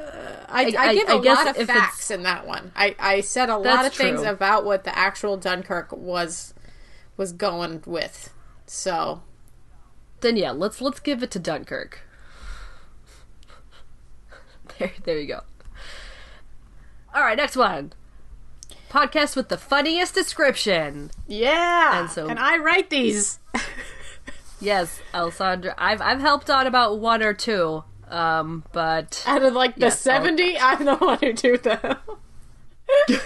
[0.49, 2.73] I, I- give I a guess lot of facts in that one.
[2.75, 4.31] I, I said a lot of things true.
[4.31, 6.55] about what the actual Dunkirk was
[7.17, 8.33] was going with.
[8.67, 9.23] So
[10.21, 12.01] then yeah, let's let's give it to Dunkirk.
[14.79, 15.41] There there you go.
[17.15, 17.93] All right, next one.
[18.89, 21.11] Podcast with the funniest description.
[21.29, 23.39] yeah, And so- and I write these.
[24.63, 25.75] Yes, Alessandra.
[25.79, 27.83] I've I've helped out about one or two.
[28.11, 31.97] Um, but Out of like the Yes, I'll- seventy, I'm the one who do them.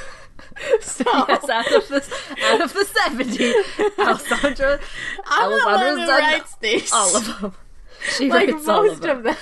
[0.80, 2.04] so yes, out of the
[2.44, 3.52] out of the seventy,
[3.98, 4.78] Alessandra,
[5.26, 6.92] I'm the Alessandra's one who writes these.
[6.92, 7.54] all of them.
[8.18, 9.16] She like writes all of most them.
[9.18, 9.36] of them.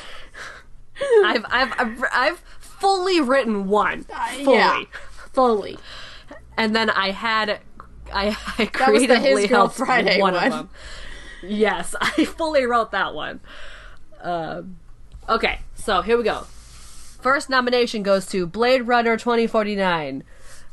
[1.24, 4.07] I've, I've I've I've fully written one.
[4.14, 4.55] Uh, Fully.
[4.57, 4.83] yeah.
[5.33, 5.78] fully.
[6.57, 7.59] and then I had
[8.12, 10.44] I, I That was the creatively His Girl helped Friday one, one.
[10.44, 10.70] of them.
[11.42, 13.40] Yes, I fully wrote that one.
[14.20, 14.76] Um,
[15.28, 16.46] okay, so here we go.
[17.20, 20.24] First nomination goes to Blade Runner 2049.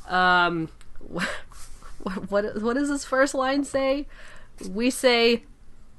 [0.07, 1.27] Um, what
[2.29, 4.07] what, what does this first line say?
[4.69, 5.43] We say,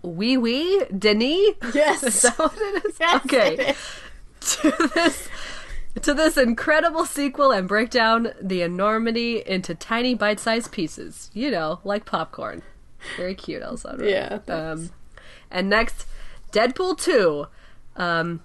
[0.03, 2.03] "Oui, oui, Denis." Yes.
[2.03, 2.97] Is that what it is?
[2.99, 3.55] Yes, okay.
[3.55, 4.59] it is.
[4.63, 5.29] to this
[6.03, 11.31] to this incredible sequel and break down the enormity into tiny bite-sized pieces.
[11.33, 12.63] You know, like popcorn.
[13.17, 14.09] Very cute, Alessandra.
[14.09, 14.39] Yeah.
[14.49, 14.91] Um,
[15.51, 16.07] and next,
[16.53, 17.47] Deadpool 2.
[18.01, 18.41] Um,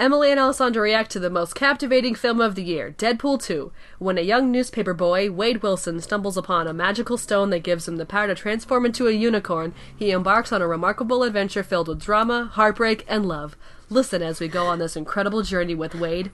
[0.00, 4.18] Emily and Alessandra react to the most captivating film of the year, Deadpool 2, when
[4.18, 8.06] a young newspaper boy, Wade Wilson, stumbles upon a magical stone that gives him the
[8.06, 9.74] power to transform into a unicorn.
[9.94, 13.56] He embarks on a remarkable adventure filled with drama, heartbreak, and love.
[13.88, 16.30] Listen as we go on this incredible journey with Wade.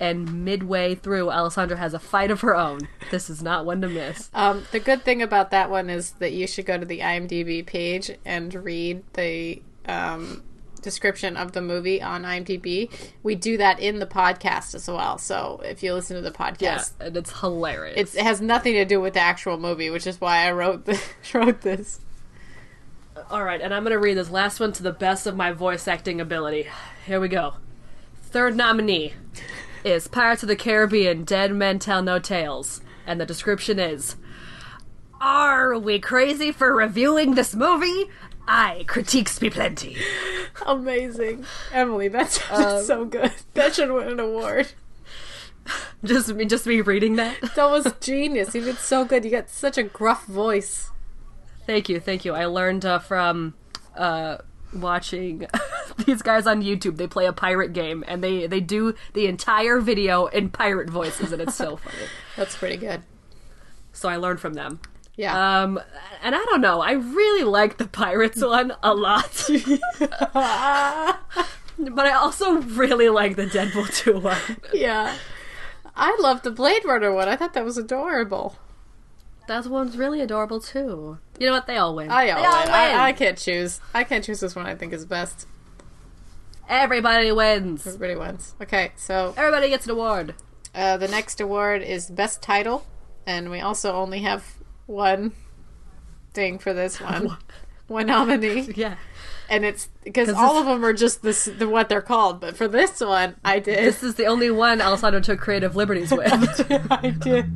[0.00, 2.88] And midway through, Alessandra has a fight of her own.
[3.12, 4.30] This is not one to miss.
[4.34, 7.64] Um, the good thing about that one is that you should go to the IMDb
[7.64, 10.42] page and read the um,
[10.82, 12.90] description of the movie on IMDb.
[13.22, 15.16] We do that in the podcast as well.
[15.18, 16.60] So if you listen to the podcast,
[17.00, 17.94] Yeah, and it's hilarious.
[17.96, 20.84] it's, it has nothing to do with the actual movie, which is why I wrote
[20.84, 21.00] the,
[21.34, 22.00] wrote this.
[23.30, 25.52] All right, and I'm going to read this last one to the best of my
[25.52, 26.66] voice acting ability.
[27.06, 27.54] Here we go.
[28.22, 29.12] Third nominee
[29.84, 32.80] is Pirates of the Caribbean Dead Men Tell No Tales.
[33.06, 34.16] And the description is
[35.20, 38.10] Are we crazy for reviewing this movie?
[38.46, 39.96] I critiques be plenty.
[40.66, 42.08] Amazing, Emily.
[42.08, 43.32] That's Um, so good.
[43.54, 44.72] That should win an award.
[46.04, 47.40] Just me, just me reading that.
[47.54, 48.54] That was genius.
[48.54, 49.24] You did so good.
[49.24, 50.90] You got such a gruff voice.
[51.66, 52.34] Thank you, thank you.
[52.34, 53.54] I learned uh, from
[53.96, 54.38] uh,
[54.74, 55.46] watching
[56.04, 56.96] these guys on YouTube.
[56.96, 61.30] They play a pirate game, and they they do the entire video in pirate voices,
[61.30, 61.96] and it's so funny.
[62.36, 63.02] That's pretty good.
[63.92, 64.80] So I learned from them.
[65.16, 65.62] Yeah.
[65.62, 65.78] Um,
[66.22, 66.80] and I don't know.
[66.80, 69.46] I really like the pirates one a lot,
[69.98, 70.10] but
[72.06, 74.38] I also really like the Deadpool two one.
[74.72, 75.16] yeah.
[75.94, 77.28] I love the Blade Runner one.
[77.28, 78.56] I thought that was adorable.
[79.48, 81.18] That one's really adorable too.
[81.38, 81.66] You know what?
[81.66, 82.10] They all win.
[82.10, 82.66] I all all win.
[82.66, 82.74] win.
[82.74, 83.80] I, I can't choose.
[83.92, 84.66] I can't choose this one.
[84.66, 85.46] I think is best.
[86.68, 87.86] Everybody wins.
[87.86, 88.54] Everybody wins.
[88.62, 90.34] Okay, so Everybody gets an award.
[90.74, 92.86] uh, the next award is best title,
[93.26, 94.44] and we also only have
[94.86, 95.32] one
[96.34, 97.36] thing for this one.
[97.88, 98.96] one nominee, Yeah.
[99.50, 102.40] and it's because 'Cause all of them are just this the, what they're called.
[102.40, 103.78] But for this one, I did.
[103.78, 106.30] This is the only one Alessandra took creative liberties with.
[106.90, 107.46] I did.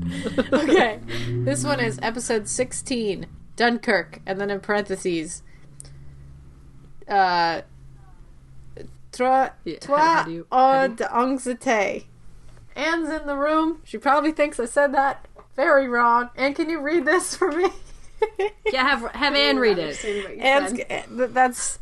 [0.53, 1.01] Okay.
[1.31, 5.43] This one is episode 16, Dunkirk, and then in parentheses,
[7.09, 7.63] uh,
[9.13, 12.05] trois, Yeah, trois how do you- how heures d'anxiété.
[12.75, 13.81] Anne's in the room.
[13.85, 15.25] She probably thinks I said that
[15.57, 16.31] very wrong.
[16.37, 17.69] And can you read this for me?
[18.73, 20.05] yeah, have have Anne read it.
[20.39, 21.79] Anne's, eh, th- that's,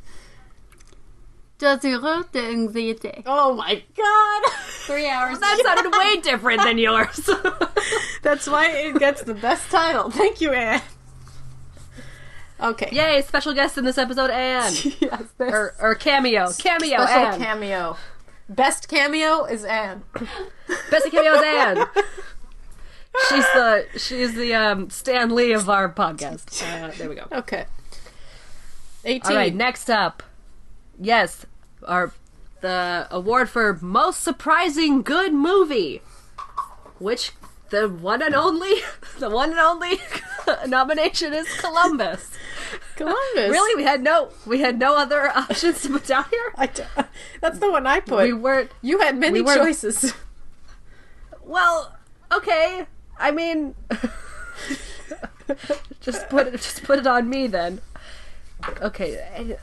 [1.58, 3.22] d'anxiété.
[3.26, 4.42] oh my god.
[4.86, 5.38] Three hours.
[5.44, 7.28] That sounded way different than yours.
[8.22, 10.10] That's why it gets the best title.
[10.10, 10.82] Thank you, Anne.
[12.60, 12.88] Okay.
[12.92, 13.22] Yay!
[13.22, 14.72] Special guest in this episode, Anne.
[15.00, 17.40] Yes, this- or, or cameo, cameo, Special Anne.
[17.40, 17.96] cameo.
[18.48, 20.02] Best cameo is Anne.
[20.90, 21.86] Best cameo is Anne.
[23.28, 26.62] She's the she's the um Stan Lee of our podcast.
[26.64, 27.26] Uh, there we go.
[27.32, 27.66] Okay.
[29.04, 29.30] 18.
[29.30, 30.22] All right, next up,
[30.98, 31.46] yes,
[31.86, 32.12] our
[32.60, 36.00] the award for most surprising good movie,
[36.98, 37.32] which
[37.70, 38.76] the one and only,
[39.18, 40.00] the one and only
[40.66, 42.30] nomination is Columbus.
[42.96, 43.50] Columbus.
[43.50, 46.52] Really, we had no we had no other options to put down here.
[46.56, 46.82] I d-
[47.40, 48.24] that's the one I put.
[48.24, 48.70] We weren't.
[48.80, 50.14] you had many we choices.
[51.42, 51.94] Well,
[52.32, 52.86] okay.
[53.18, 53.74] I mean,
[56.00, 57.80] just put it just put it on me then.
[58.80, 59.18] Okay,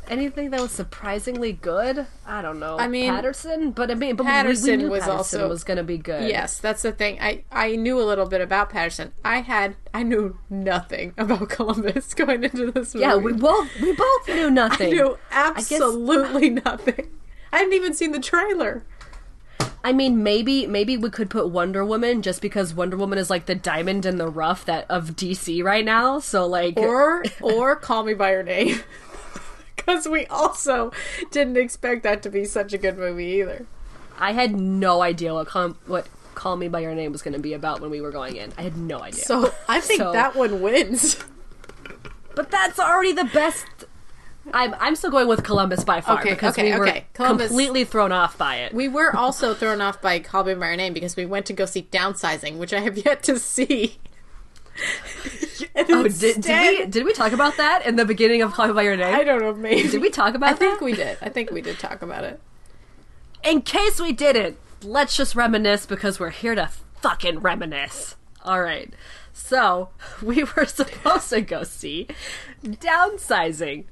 [0.10, 2.06] anything that was surprisingly good?
[2.28, 2.78] I don't know.
[2.78, 5.64] I mean, Paterson, but I mean, but we- we, Paterson knew was Paterson also- was
[5.64, 6.30] going to be good.
[6.30, 7.18] yes, that's the thing.
[7.20, 9.12] I I knew a little bit about Paterson.
[9.26, 13.02] I had I knew nothing about Columbus going into this movie.
[13.04, 13.16] yeah.
[13.16, 14.88] We both we both knew nothing.
[14.88, 17.10] I knew guess- absolutely nothing.
[17.52, 18.84] I hadn't even seen the trailer.
[19.84, 23.46] I mean, maybe maybe we could put Wonder Woman just because Wonder Woman is like
[23.48, 26.20] the diamond in the rough that of DC right now.
[26.20, 28.80] So like, Or or Call Me by Your Name.
[29.76, 30.92] Because we also
[31.32, 33.66] didn't expect that to be such a good movie either.
[34.20, 37.40] I had no idea what com- what Call Me by Your Name was going to
[37.40, 38.54] be about when we were going in.
[38.60, 39.24] I had no idea.
[39.24, 41.18] So I think So- that one wins.
[42.36, 43.66] But that's already the best
[44.54, 47.06] I'm I'm still going with Columbus by far Okay, because okay, we were okay.
[47.14, 48.74] Columbus- completely thrown off by it.
[48.74, 51.54] We were also thrown off by Call Me by Your Name because we went to
[51.54, 53.98] go see Downsizing, which I have yet to see.
[55.76, 58.74] Oh, did, did we did we talk about that in the beginning of Call Me
[58.74, 59.14] by Your Name?
[59.14, 59.88] I don't know, maybe.
[59.88, 60.66] Did we talk about that?
[60.66, 61.18] I think we did.
[61.22, 62.42] I think we did talk about it.
[63.44, 66.70] In case we didn't, let's just reminisce because we're here to
[67.02, 68.16] fucking reminisce.
[68.44, 68.92] All right.
[69.34, 69.90] So,
[70.22, 72.08] we were supposed to go see
[72.64, 73.86] Downsizing,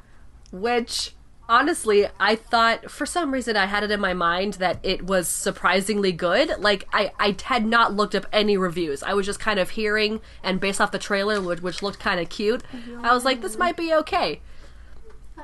[0.52, 1.14] which
[1.48, 5.28] honestly, I thought for some reason I had it in my mind that it was
[5.28, 6.60] surprisingly good.
[6.60, 9.04] Like I I had not looked up any reviews.
[9.04, 12.20] I was just kind of hearing and based off the trailer which, which looked kind
[12.20, 12.64] of cute,
[13.04, 14.42] I was like this might be okay.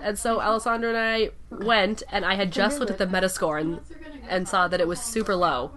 [0.01, 3.79] And so Alessandra and I went, and I had just looked at the Metascore and,
[4.27, 5.71] and saw that it was super low.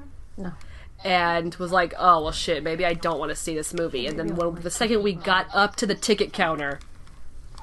[1.05, 4.07] And was like, oh, well, shit, maybe I don't want to see this movie.
[4.07, 6.81] And then when, the second we got up to the ticket counter,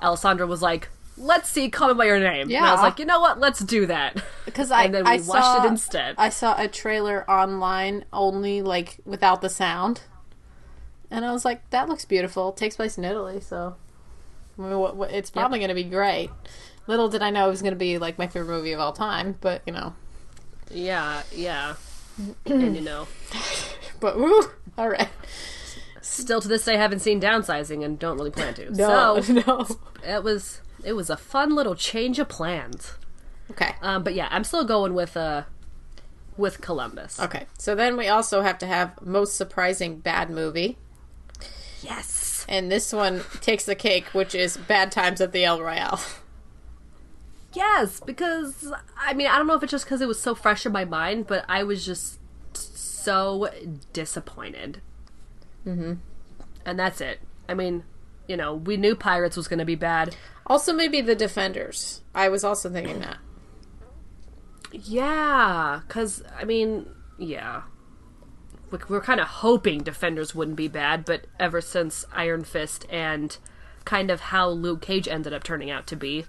[0.02, 0.88] Alessandra was like,
[1.18, 2.50] let's see Call Me By Your Name.
[2.50, 4.22] And I was like, you know what, let's do that.
[4.46, 6.16] Because I, And then we I watched saw, it instead.
[6.18, 10.02] I saw a trailer online only, like without the sound,
[11.10, 13.76] and I was like, "That looks beautiful." It takes place in Italy, so
[14.58, 16.30] I mean, what, what, it's probably going to be great.
[16.88, 18.94] Little did I know it was going to be like my favorite movie of all
[18.94, 19.94] time, but you know,
[20.72, 21.76] yeah, yeah.
[22.46, 23.08] and you know,
[24.00, 24.44] but woo,
[24.78, 25.10] all right,
[26.16, 28.70] still to this day, haven't seen Downsizing and don't really plan to.
[28.76, 29.68] no, So, no,
[30.04, 32.94] it was, it was a fun little change of plans.
[33.52, 35.44] okay, Um, but yeah, I'm still going with uh
[36.38, 37.20] with Columbus.
[37.20, 37.46] okay.
[37.58, 40.78] So then we also have to have most surprising bad movie,
[41.82, 42.46] Yes.
[42.50, 46.00] and this one takes the cake, which is Bad Times at the El Royale.
[47.54, 50.66] Yes, because I mean, I don't know if it's just because it was so fresh
[50.66, 52.20] in my mind, but I was just
[52.54, 53.48] so
[53.94, 54.82] disappointed.
[55.66, 55.94] Mm-hmm.
[56.66, 57.20] And that's it.
[57.48, 57.84] I mean,
[58.28, 60.16] you know, we knew Pirates was going to be bad.
[60.48, 62.02] Also, maybe the Defenders.
[62.14, 63.18] I was also thinking that.
[64.72, 67.64] Yeah, because I mean, yeah,
[68.72, 73.38] we we're kind of hoping Defenders wouldn't be bad, but ever since Iron Fist and
[73.86, 76.26] kind of how Luke Cage ended up turning out to be,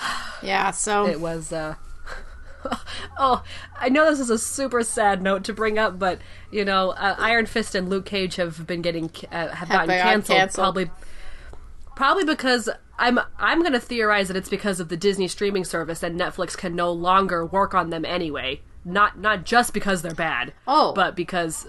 [0.42, 1.74] Yeah, so it was uh
[3.18, 3.42] oh
[3.78, 6.18] i know this is a super sad note to bring up but
[6.50, 10.02] you know uh, iron fist and luke cage have been getting uh, have gotten gotten
[10.22, 10.64] canceled, canceled.
[10.64, 10.90] probably
[11.96, 16.18] probably because i'm i'm gonna theorize that it's because of the disney streaming service and
[16.18, 20.92] netflix can no longer work on them anyway not not just because they're bad Oh.
[20.92, 21.66] but because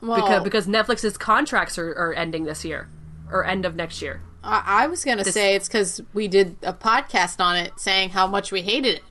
[0.00, 2.88] well, because because netflix's contracts are, are ending this year
[3.30, 6.72] or end of next year I, I was gonna say it's because we did a
[6.72, 9.02] podcast on it saying how much we hated it.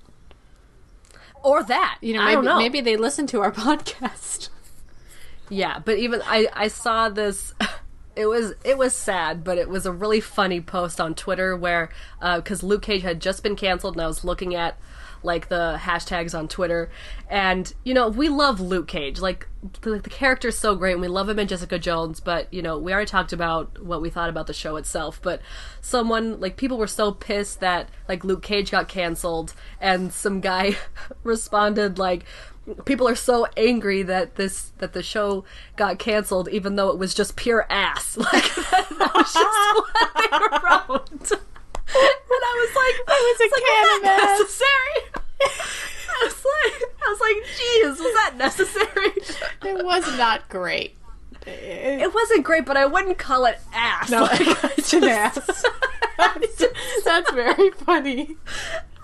[1.44, 2.58] Or that You know, I maybe, don't know.
[2.58, 4.50] maybe they listen to our podcast.
[5.50, 7.54] Yeah, but even I I saw this
[8.16, 11.90] it was it was sad, but it was a really funny post on Twitter where
[12.22, 14.78] uh, because Luke Cage had just been canceled, and I was looking at
[15.24, 16.90] like the hashtags on Twitter,
[17.30, 19.48] and you know we love Luke Cage, like
[19.82, 22.78] the, the character's so great, and we love him in Jessica Jones, but you know
[22.78, 25.42] we already talked about what we thought about the show itself, but
[25.82, 30.78] someone like people were so pissed that like Luke Cage got canceled, and some guy
[31.24, 32.26] responded like
[32.86, 35.44] people are so angry that this that the show
[35.76, 38.18] got canceled even though it was just pure ass.
[38.32, 41.51] Like that, that was just what they wrote
[41.96, 44.96] and i was like It was a like, was that necessary
[46.12, 50.96] i was like i was like geez was that necessary it was not great.
[51.46, 54.40] it wasn't great but i wouldn't call it ass No, like,
[54.78, 55.64] it's an ass.
[57.06, 58.36] That's very funny.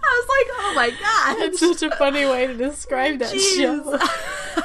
[0.03, 3.97] i was like oh my god It's such a funny way to describe that show.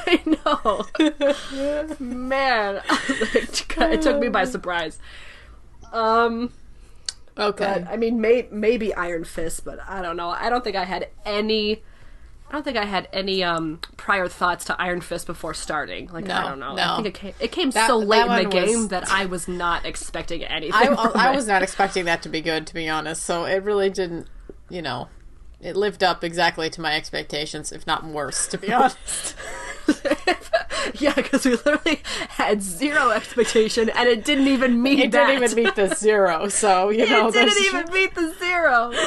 [0.05, 1.95] I know.
[1.99, 4.99] Man, it took me by surprise.
[5.91, 6.51] Um,
[7.37, 7.83] Okay.
[7.83, 10.29] but I mean, may, maybe Iron Fist, but I don't know.
[10.29, 11.81] I don't think I had any.
[12.49, 16.07] I don't think I had any um prior thoughts to Iron Fist before starting.
[16.13, 16.75] Like I don't know.
[16.75, 16.83] no.
[16.83, 19.09] I think it came, it came That- so late in the one was- game that
[19.09, 20.73] I was not expecting anything.
[20.75, 21.35] I, I it.
[21.35, 23.23] was not expecting that to be good, to be honest.
[23.23, 24.27] So it really didn't,
[24.69, 25.07] you know,
[25.59, 29.33] it lived up exactly to my expectations, if not worse, to be honest.
[30.99, 35.27] yeah, because we literally had zero expectation, and it didn't even meet It that.
[35.27, 37.27] didn't even meet the zero, so you know.
[37.27, 38.91] it didn't even meet the zero.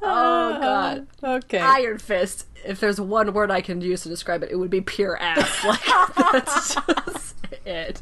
[0.00, 1.06] Oh god.
[1.22, 1.32] Uh-huh.
[1.34, 1.58] Okay.
[1.58, 2.46] Iron Fist.
[2.64, 5.64] If there's one word I can use to describe it, it would be pure ass.
[5.64, 5.84] Like
[6.32, 7.34] that's just
[7.66, 8.00] it.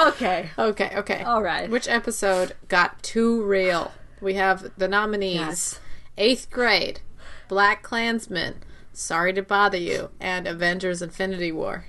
[0.00, 0.50] Okay.
[0.58, 1.22] Okay, okay.
[1.22, 1.68] All right.
[1.68, 3.92] Which episode got too real?
[4.20, 5.80] We have the nominees Yes.
[6.16, 7.00] Eighth Grade,
[7.48, 8.54] Black Klansman,
[8.92, 11.86] Sorry to Bother You, and Avengers Infinity War.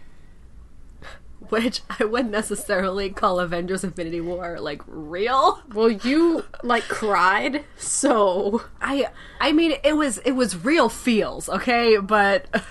[1.49, 5.61] which I wouldn't necessarily call Avengers Infinity War like real.
[5.73, 9.07] Well, you like cried, so I
[9.39, 11.97] I mean it was it was real feels, okay?
[11.97, 12.63] But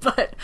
[0.00, 0.34] but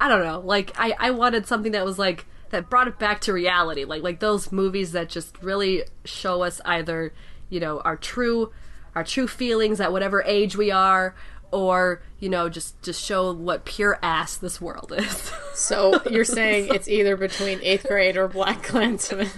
[0.00, 0.40] I don't know.
[0.40, 3.84] Like I I wanted something that was like that brought it back to reality.
[3.84, 7.12] Like like those movies that just really show us either,
[7.50, 8.52] you know, our true
[8.94, 11.14] our true feelings at whatever age we are
[11.50, 15.32] or, you know, just just show what pure ass this world is.
[15.54, 19.28] so you're saying it's either between eighth grade or Black Klansman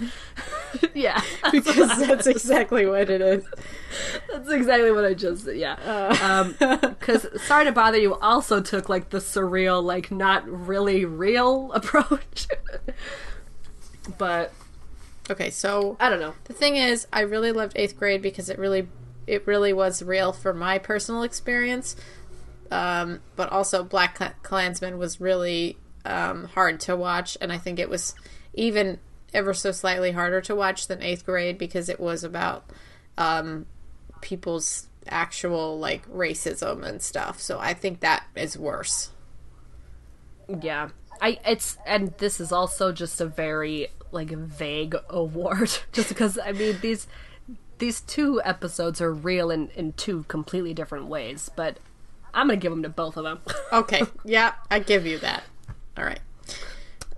[0.93, 1.21] yeah.
[1.51, 3.45] because that's exactly what it is.
[4.31, 5.57] That's exactly what I just said.
[5.57, 5.73] Yeah.
[5.73, 6.17] Uh.
[6.59, 11.71] Um, because Sorry to Bother You also took like the surreal, like not really real
[11.73, 12.47] approach.
[14.17, 14.51] but
[15.29, 16.33] Okay, so I don't know.
[16.45, 18.87] the thing is, I really loved eighth grade because it really,
[19.29, 21.95] it really was real for my personal experience.
[22.71, 27.79] Um, but also, Black Kla- Klansman was really um, hard to watch, and I think
[27.79, 28.15] it was
[28.53, 28.99] even
[29.33, 32.65] ever so slightly harder to watch than eighth grade because it was about
[33.17, 33.67] um,
[34.21, 37.39] people's actual like racism and stuff.
[37.39, 39.11] So I think that is worse.
[40.61, 40.89] Yeah.
[41.21, 46.51] I it's and this is also just a very like vague award just because I
[46.53, 47.07] mean these
[47.79, 51.79] these two episodes are real in in two completely different ways, but
[52.33, 53.39] I'm going to give them to both of them.
[53.71, 55.43] Okay, yeah, I give you that.
[55.97, 56.19] All right.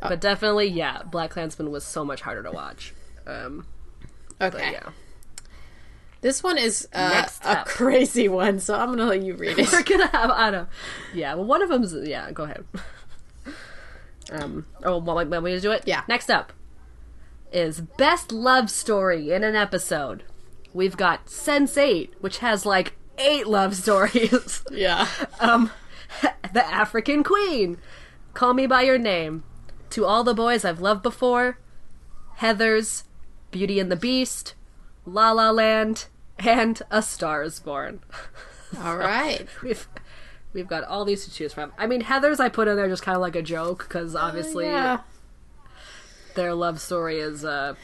[0.01, 2.93] but definitely yeah, Black Klansman was so much harder to watch.
[3.25, 3.65] Um
[4.41, 4.71] Okay.
[4.73, 4.89] yeah.
[6.21, 9.71] This one is uh, a crazy one, so I'm gonna let you read it.
[9.71, 10.69] We're gonna have I don't.
[11.13, 12.31] Yeah, well, one of them's yeah.
[12.31, 12.65] Go ahead.
[14.31, 14.65] Um.
[14.83, 15.83] Oh, well, want me to do it?
[15.85, 16.03] Yeah.
[16.07, 16.53] Next up
[17.51, 20.23] is best love story in an episode.
[20.73, 24.63] We've got Sense8, which has like eight love stories.
[24.71, 25.07] yeah.
[25.39, 25.71] um,
[26.53, 27.77] the African Queen,
[28.33, 29.43] Call Me by Your Name,
[29.91, 31.57] To All the Boys I've Loved Before,
[32.39, 33.03] Heathers,
[33.51, 34.55] Beauty and the Beast,
[35.05, 36.05] La La Land,
[36.39, 37.99] and A Star Is Born.
[38.83, 39.47] All right.
[39.61, 39.87] we've
[40.53, 41.73] we've got all these to choose from.
[41.77, 44.65] I mean, Heathers I put in there just kind of like a joke because obviously
[44.65, 45.01] Yeah.
[46.35, 47.75] their love story is uh,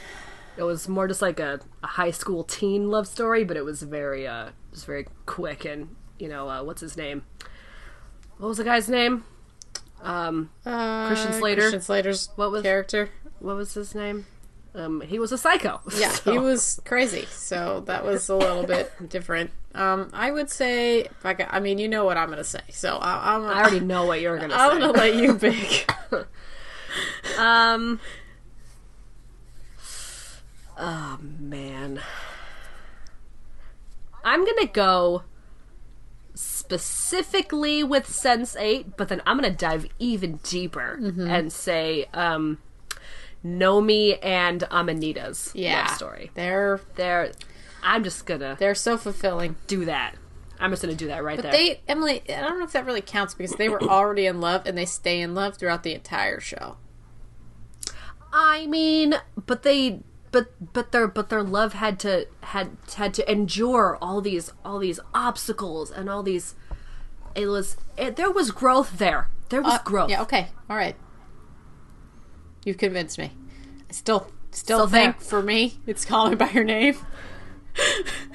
[0.57, 3.81] it was more just like a, a high school teen love story, but it was
[3.83, 7.23] very uh, just very quick and you know uh, what's his name?
[8.37, 9.23] What was the guy's name?
[10.01, 11.61] Um, Uh, Christian Slater.
[11.61, 13.09] Christian Slater's What was- character?
[13.39, 14.25] what was his name?
[14.75, 15.81] Um, he was a psycho.
[15.97, 19.49] Yeah, So- he was crazy, so that was a little bit different.
[19.73, 22.61] Um, I would say, if I, got, I mean, you know what I'm gonna say,
[22.69, 23.43] so I, I'm.
[23.45, 24.59] I already know what you're gonna say.
[24.59, 25.89] I'm gonna let you pick.
[27.37, 27.99] Um.
[30.77, 32.01] Oh man.
[34.23, 35.23] I'm gonna go
[36.33, 41.27] specifically with Sense8, but then I'm gonna dive even deeper Mm-hmm.
[41.29, 42.57] and say, um,
[43.45, 46.31] Nomi and Amanita's Yeah, love story.
[46.33, 47.31] They're They're,
[47.81, 49.55] I'm just gonna they're so fulfilling.
[49.67, 50.15] do that.
[50.59, 51.51] I'm just gonna do that right But there.
[51.51, 54.63] they, Emily, I don't know if that really counts because they were already in love
[54.65, 56.77] and they stay in love throughout the entire show.
[58.33, 59.15] I mean,
[59.45, 60.01] but they
[60.31, 64.79] but but their but their love had to had had to endure all these all
[64.79, 66.55] these obstacles and all these
[67.35, 69.29] it was it, there was growth there.
[69.49, 70.09] There was growth.
[70.09, 70.21] Uh, Yeah.
[70.23, 70.47] Okay.
[70.69, 70.95] All right.
[72.65, 73.31] You've convinced me.
[73.89, 75.13] I still, still, Still there.
[75.13, 76.97] think for me, it's Call Me by Your Name.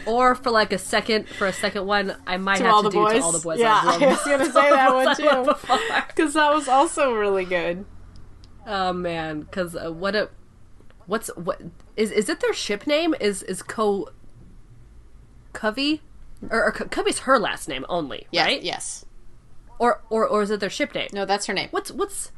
[0.07, 2.89] Or for like a second for a second one, I might To have all to
[2.89, 3.13] the do boys.
[3.15, 3.59] to all the boys.
[3.59, 5.55] Yeah, I've I was gonna say that one too.
[6.07, 7.85] Because that was also really good.
[8.69, 10.31] Oh man, because uh, what a
[11.13, 11.61] what's what
[11.97, 13.15] is is it their ship name?
[13.21, 14.09] Is is Co
[15.53, 16.01] Covey?
[16.51, 18.63] Or, or Co- Covey's her last name only, Yes, right?
[18.63, 19.05] Yes.
[19.79, 21.09] Or or or is it their ship name?
[21.13, 21.69] No, that's her name.
[21.71, 22.33] What's what's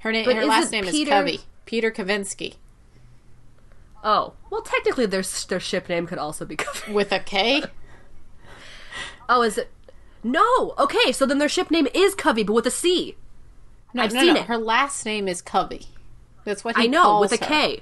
[0.00, 0.24] Her name.
[0.24, 1.40] Her last name Peter- is Covey.
[1.66, 2.54] Peter Kavinsky
[4.04, 6.92] Oh, well, technically, their their ship name could also be Covey.
[6.92, 7.62] with a K.
[9.28, 9.70] Oh, is it?
[10.22, 10.74] No.
[10.78, 13.16] Okay, so then their ship name is Covey, but with a C.
[13.92, 14.40] No, I've no, seen no.
[14.40, 14.46] it.
[14.46, 15.88] Her last name is Covey.
[16.46, 17.46] That's what he I know with a her.
[17.46, 17.80] K.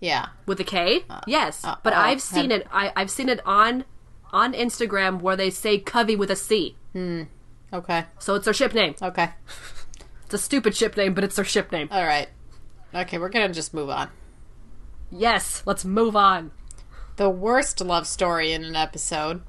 [0.00, 0.30] Yeah.
[0.46, 1.04] With a K.
[1.08, 2.66] Uh, yes, uh, but oh, I've seen had- it.
[2.72, 3.84] I, I've seen it on
[4.32, 6.74] on Instagram where they say Covey with a C.
[6.92, 7.22] Hmm.
[7.72, 8.06] Okay.
[8.18, 8.96] So it's their ship name.
[9.00, 9.30] Okay.
[10.24, 11.88] It's a stupid ship name, but it's their ship name.
[11.90, 12.28] All right.
[12.94, 14.10] Okay, we're gonna just move on.
[15.10, 16.52] Yes, let's move on.
[17.16, 19.42] The worst love story in an episode.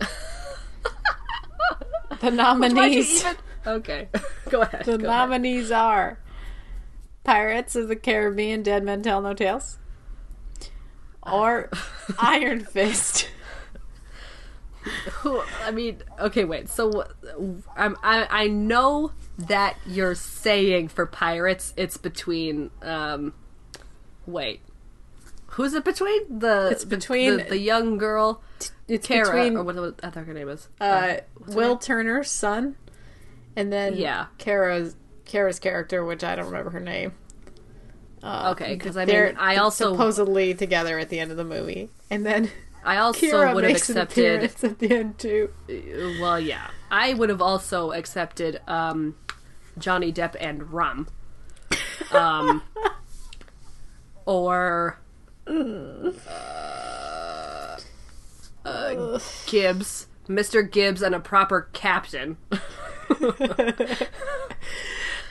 [2.20, 3.20] the nominees.
[3.20, 3.36] even-
[3.66, 4.08] Okay,
[4.50, 4.84] go ahead.
[4.86, 5.28] The go ahead.
[5.28, 6.18] nominees are
[7.26, 9.78] Pirates of the Caribbean, Dead Men Tell No Tales,
[11.22, 11.68] or
[12.18, 13.28] Iron Fist.
[15.22, 16.68] Who- I mean, okay, wait.
[16.68, 17.04] So
[17.76, 22.70] I'm, I I know that you're saying for pirates, it's between.
[22.82, 23.34] Um,
[24.26, 24.60] wait,
[25.46, 26.38] who's it between?
[26.38, 28.40] The It's between- the, the young girl,
[28.86, 30.68] It's Kara, between or what, what I think her name is.
[30.80, 31.16] uh,
[31.48, 32.76] Will Turner's son,
[33.56, 34.26] and then Yeah.
[34.38, 34.94] Kara's
[35.26, 37.12] Kara's character, which I don't remember her name.
[38.22, 41.90] Uh, Okay, because I mean, I also supposedly together at the end of the movie,
[42.10, 42.50] and then
[42.84, 44.24] I also Keira would have makes an accepted.
[44.44, 45.50] appearance at the end too.
[46.20, 49.14] Well, yeah, I would have also accepted um,
[49.78, 51.08] Johnny Depp and Rum,
[52.10, 52.62] um,
[54.26, 54.98] or
[55.46, 56.10] uh,
[58.64, 62.38] uh, Gibbs, Mister Gibbs, and a proper captain.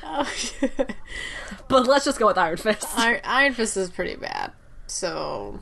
[1.67, 4.51] but let's just go with Iron Fist Iron, Iron Fist is pretty bad,
[4.87, 5.59] so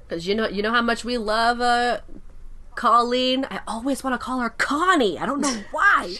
[0.00, 2.00] because you know you know how much we love uh,
[2.74, 3.46] Colleen.
[3.50, 5.18] I always want to call her Connie.
[5.18, 6.16] I don't know why.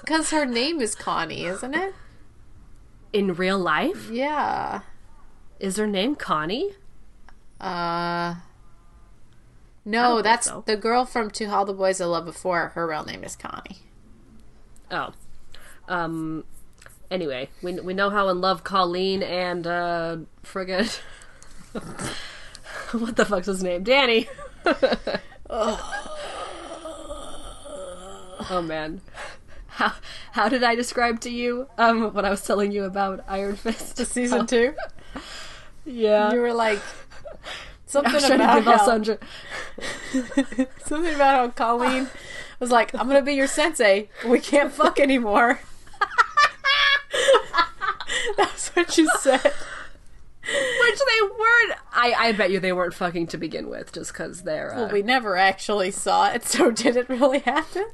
[0.00, 1.94] Because her name is Connie, isn't it?
[3.12, 4.82] in real life, Yeah.
[5.58, 6.72] is her name Connie?
[7.58, 8.34] Uh.
[9.86, 10.64] No, that's so.
[10.66, 12.68] the girl from To All the Boys I Loved Before.
[12.74, 13.78] Her real name is Connie.
[14.90, 15.12] Oh.
[15.88, 16.44] Um
[17.10, 21.00] anyway, we we know how in love Colleen and uh friggin'
[22.92, 23.82] what the fuck's his name?
[23.82, 24.28] Danny.
[28.50, 29.00] oh man.
[29.68, 29.92] How
[30.32, 33.98] how did I describe to you um when I was telling you about Iron Fist?
[34.06, 34.74] Season two,
[35.84, 36.32] Yeah.
[36.32, 36.80] you were like
[37.84, 39.18] something was trying to about how, Alessandra
[40.84, 42.08] something about how Colleen
[42.60, 44.08] was like, "I'm gonna be your sensei.
[44.22, 45.60] but We can't fuck anymore."
[48.36, 49.42] That's what you said.
[49.42, 54.42] which they weren't I, I bet you they weren't fucking to begin with just because
[54.42, 57.86] they're uh, Well, we never actually saw it, so did it really happen?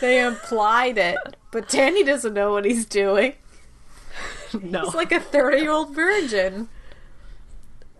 [0.00, 1.16] They implied it,
[1.52, 3.34] but Danny doesn't know what he's doing.
[4.60, 6.68] no He's like a 30 year old virgin.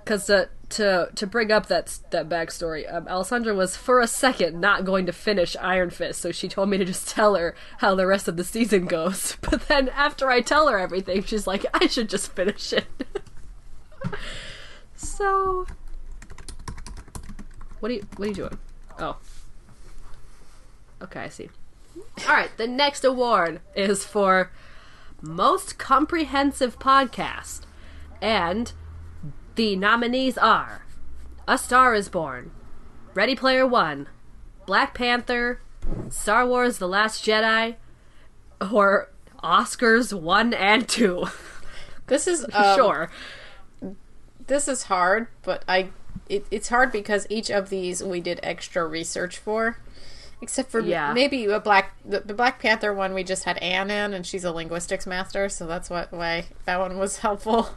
[0.03, 4.61] because uh, to to bring up that that backstory, um, Alessandra was for a second
[4.61, 7.95] not going to finish Iron Fist, so she told me to just tell her how
[7.95, 9.37] the rest of the season goes.
[9.51, 12.87] But then after I tell her everything, she's like, I should just finish it.
[14.95, 15.67] so,
[17.81, 18.59] what are you what are you doing?
[18.99, 19.17] Oh,
[21.03, 21.51] okay, I see.
[22.29, 24.53] All right, the next award is for
[25.21, 27.63] most comprehensive podcast,
[28.23, 28.73] and
[29.61, 30.87] the nominees are
[31.47, 32.51] A Star is Born,
[33.13, 34.09] Ready Player One,
[34.65, 35.61] Black Panther,
[36.09, 37.77] Star Wars The Last Jedi,
[38.73, 39.11] or
[39.45, 41.27] Oscars 1 and 2.
[42.07, 43.11] This is um, sure.
[44.47, 45.91] This is hard, but I
[46.31, 49.77] it, it's hard because each of these we did extra research for.
[50.41, 51.13] Except for Yeah.
[51.13, 54.43] maybe a black the, the Black Panther one we just had Anne in and she's
[54.43, 57.77] a linguistics master, so that's what why that one was helpful.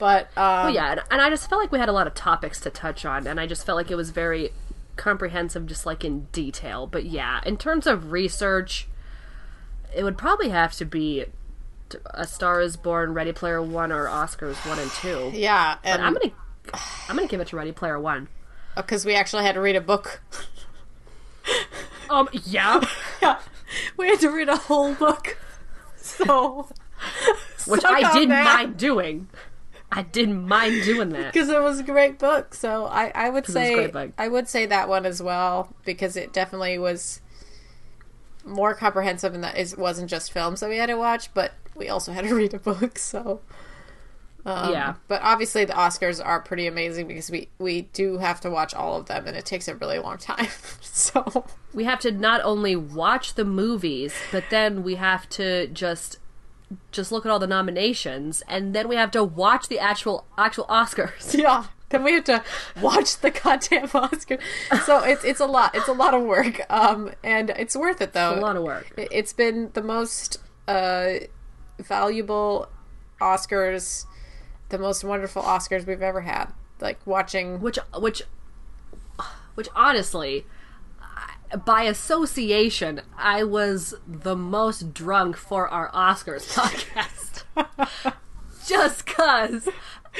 [0.00, 2.14] But um, Well, yeah, and, and I just felt like we had a lot of
[2.14, 4.50] topics to touch on, and I just felt like it was very
[4.96, 6.86] comprehensive, just like in detail.
[6.88, 8.88] But yeah, in terms of research,
[9.94, 11.26] it would probably have to be
[12.06, 15.32] a Star is Born, Ready Player One, or Oscars 1 and 2.
[15.38, 16.32] yeah, and I'm gonna,
[17.08, 18.28] I'm gonna give it to Ready Player One.
[18.76, 20.22] because we actually had to read a book.
[22.08, 22.80] Um, yeah.
[23.22, 23.38] Yeah,
[23.98, 25.36] we had to read a whole book.
[25.98, 26.70] So,
[27.66, 29.28] Which I didn't mind doing.
[29.92, 31.32] I didn't mind doing that.
[31.32, 32.54] because it was a great book.
[32.54, 33.90] So I, I would say.
[34.18, 37.20] I would say that one as well because it definitely was
[38.44, 41.88] more comprehensive and that it wasn't just films that we had to watch, but we
[41.88, 42.98] also had to read a book.
[42.98, 43.40] So
[44.46, 44.94] um, Yeah.
[45.08, 48.96] but obviously the Oscars are pretty amazing because we we do have to watch all
[48.96, 50.48] of them and it takes a really long time.
[50.80, 56.18] so We have to not only watch the movies, but then we have to just
[56.92, 60.64] just look at all the nominations, and then we have to watch the actual actual
[60.66, 61.34] Oscars.
[61.38, 61.64] Yeah.
[61.90, 62.44] Then we have to
[62.80, 64.38] watch the goddamn Oscar.
[64.86, 65.74] So it's it's a lot.
[65.74, 66.60] It's a lot of work.
[66.70, 68.34] Um, and it's worth it though.
[68.34, 68.92] a lot of work.
[68.96, 71.14] It- It's been the most uh
[71.80, 72.68] valuable
[73.20, 74.04] Oscars,
[74.68, 76.52] the most wonderful Oscars we've ever had.
[76.80, 77.60] Like watching.
[77.60, 78.22] Which which
[79.56, 80.46] which honestly,
[81.64, 87.44] by association, I was the most drunk for our Oscars podcast.
[88.66, 89.68] just cuz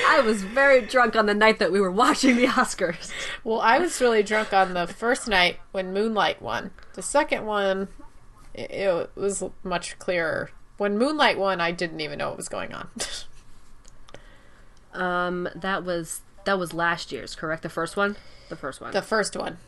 [0.08, 3.12] I was very drunk on the night that we were watching the Oscars.
[3.44, 6.70] Well, I was really drunk on the first night when Moonlight won.
[6.94, 7.88] The second one,
[8.54, 10.50] it, it was much clearer.
[10.76, 12.88] When Moonlight won, I didn't even know what was going on.
[14.92, 17.62] Um, that was that was last year's, correct?
[17.62, 18.16] The first one,
[18.48, 18.92] the first one.
[18.92, 19.58] the first one.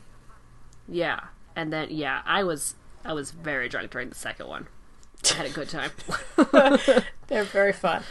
[0.89, 2.75] yeah, and then yeah, I was
[3.05, 4.69] I was very drunk during the second one.
[5.31, 5.91] I had a good time.
[7.29, 8.03] They're very fun.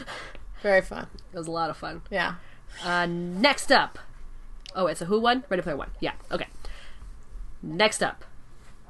[0.62, 1.08] Very fun.
[1.34, 2.02] It was a lot of fun.
[2.10, 2.36] Yeah.
[2.84, 4.00] Uh, next up.
[4.76, 5.44] Oh, it's a who one?
[5.50, 5.92] Ready Player One.
[6.00, 6.14] Yeah.
[6.32, 6.48] Okay.
[7.62, 8.24] Next up.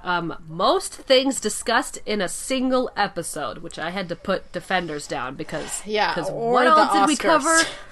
[0.04, 5.36] Um, most things discussed in a single episode, which I had to put Defenders down
[5.36, 7.68] because Yeah, Because what else did we Oscars.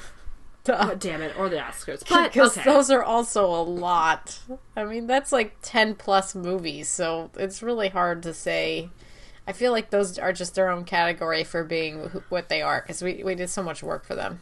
[0.63, 0.91] cover?
[0.91, 2.07] Oh, damn it, or the Oscars.
[2.07, 2.69] But Because okay.
[2.69, 4.39] those are also a lot.
[4.75, 8.89] I mean, that's like 10 plus movies, so it's really hard to say.
[9.47, 13.01] I feel like those are just their own category for being what they are, because
[13.01, 14.41] we, we did so much work for them.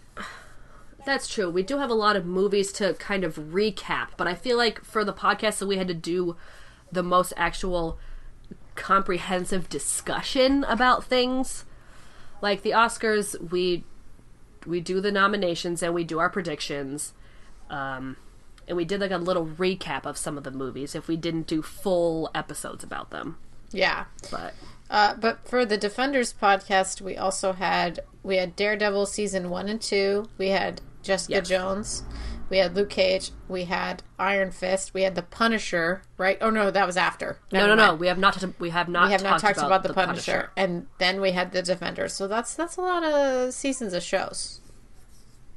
[1.05, 1.49] That's true.
[1.49, 4.83] We do have a lot of movies to kind of recap, but I feel like
[4.83, 6.35] for the podcast that we had to do
[6.91, 7.97] the most actual
[8.75, 11.63] comprehensive discussion about things.
[12.41, 13.85] Like the Oscars, we
[14.67, 17.13] we do the nominations and we do our predictions.
[17.69, 18.17] Um
[18.67, 21.47] and we did like a little recap of some of the movies if we didn't
[21.47, 23.37] do full episodes about them.
[23.71, 24.05] Yeah.
[24.29, 24.53] But
[24.89, 29.81] Uh, but for the Defenders podcast, we also had we had Daredevil season one and
[29.81, 30.29] two.
[30.37, 31.47] We had Jessica Yes.
[31.49, 32.03] Jones.
[32.49, 33.31] We had Luke Cage.
[33.47, 34.93] We had Iron Fist.
[34.93, 36.01] We had the Punisher.
[36.17, 36.37] Right?
[36.39, 37.39] Oh no, that was after.
[37.51, 37.87] no, Never no, no.
[37.89, 37.99] mind.
[37.99, 38.59] We have not.
[38.59, 39.07] We have not.
[39.07, 40.31] we have not talked about, the, Punisher.
[40.31, 40.51] Punisher.
[40.55, 42.13] and then we had the Defenders.
[42.13, 44.61] So that's that's a lot of seasons of shows.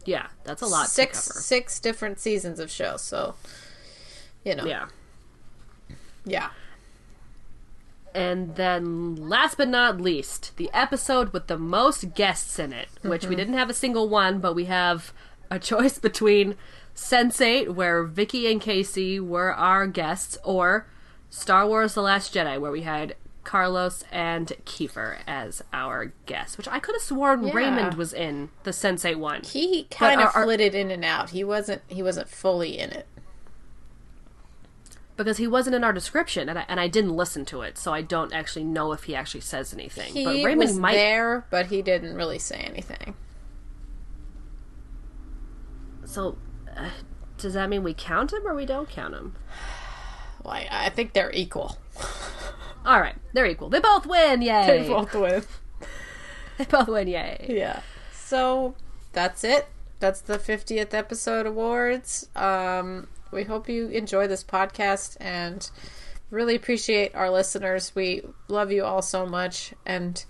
[0.04, 1.40] Yeah, that's a lot six to cover.
[1.42, 3.02] six different seasons of shows.
[3.02, 3.34] So
[4.44, 4.86] you know, Yeah.
[6.24, 6.50] yeah.
[8.12, 13.22] And then, last but not least, the episode with the most guests in it, which
[13.22, 13.36] we mm-hmm.
[13.36, 15.12] didn't have a single one, but we have
[15.50, 16.56] a choice between
[17.00, 20.86] Sense8, where Vicky and Casey were our guests, or
[21.30, 26.68] Star Wars The Last Jedi, where we had Carlos and Kiefer as our guests, which
[26.68, 27.54] I could have sworn Yeah.
[27.54, 29.42] Raymond was in the Sense8 one.
[29.44, 31.30] He kind of flitted in and out.
[31.30, 33.06] He wasn't he wasn't fully in it.
[35.16, 37.92] because he wasn't in our description, and I, and I didn't listen to it, so
[37.92, 40.12] I don't actually know if he actually says anything.
[40.14, 43.14] He but Raymond was might there, but he didn't really say anything.
[46.06, 46.38] So,
[46.76, 46.90] uh,
[47.38, 49.34] does that mean we count them or we don't count him?
[50.42, 51.78] Well, I, I think they're equal.
[52.84, 53.68] All right, they're equal.
[53.68, 54.42] They both win!
[54.42, 54.82] Yay!
[54.82, 55.42] They both win.
[56.58, 57.08] They both win!
[57.08, 57.46] Yay!
[57.48, 57.80] Yeah.
[58.12, 58.74] So
[59.12, 59.68] that's it.
[59.98, 62.28] That's the 50th episode awards.
[62.36, 65.70] Um, we hope you enjoy this podcast and
[66.30, 67.92] really appreciate our listeners.
[67.94, 70.22] We love you all so much, and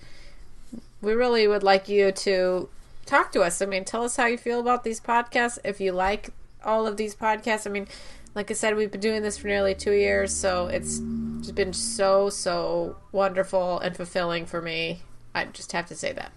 [1.00, 2.68] we really would like you to
[3.10, 3.60] talk to us.
[3.60, 5.58] I mean, tell us how you feel about these podcasts.
[5.64, 6.30] If you like
[6.64, 7.88] all of these podcasts, I mean,
[8.34, 11.00] like I said, we've been doing this for nearly two years, so it's
[11.40, 15.02] just been so, so wonderful and fulfilling for me.
[15.34, 16.32] I just have to say that.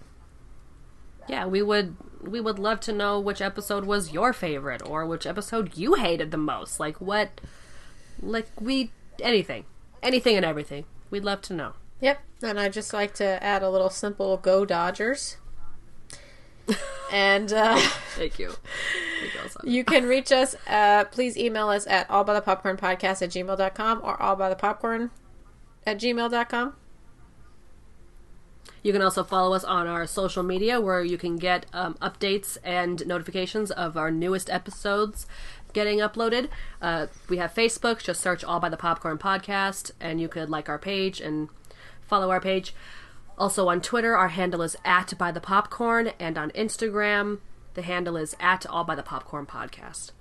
[1.28, 5.26] Yeah, we would we would love to know which episode was your favorite or which
[5.26, 6.80] episode you hated the most.
[6.80, 7.40] Like what?
[8.20, 8.90] Like we
[9.22, 9.64] anything,
[10.02, 10.84] anything and everything.
[11.10, 11.72] We'd love to know.
[12.00, 12.20] Yep.
[12.42, 15.36] And I'd just like to add a little simple go Dodgers.
[17.12, 17.76] and uh,
[18.16, 18.54] Thank you.
[19.20, 20.56] Thank you, you can reach us.
[20.66, 25.10] Uh, please email us at allbythepopcornpodcast at gmail.com or allbythepopcorn
[25.86, 26.74] at gmail.com.
[28.82, 32.58] You can also follow us on our social media where you can get um, updates
[32.62, 35.26] and notifications of our newest episodes
[35.72, 36.48] getting uploaded.
[36.80, 40.68] Uh, we have Facebook, just search All by the Popcorn Podcast, and you could like
[40.68, 41.48] our page and
[42.02, 42.74] follow our page.
[43.36, 47.38] Also on Twitter, our handle is at by the popcorn, and on Instagram,
[47.74, 50.12] the handle is at All by the Popcorn Podcast.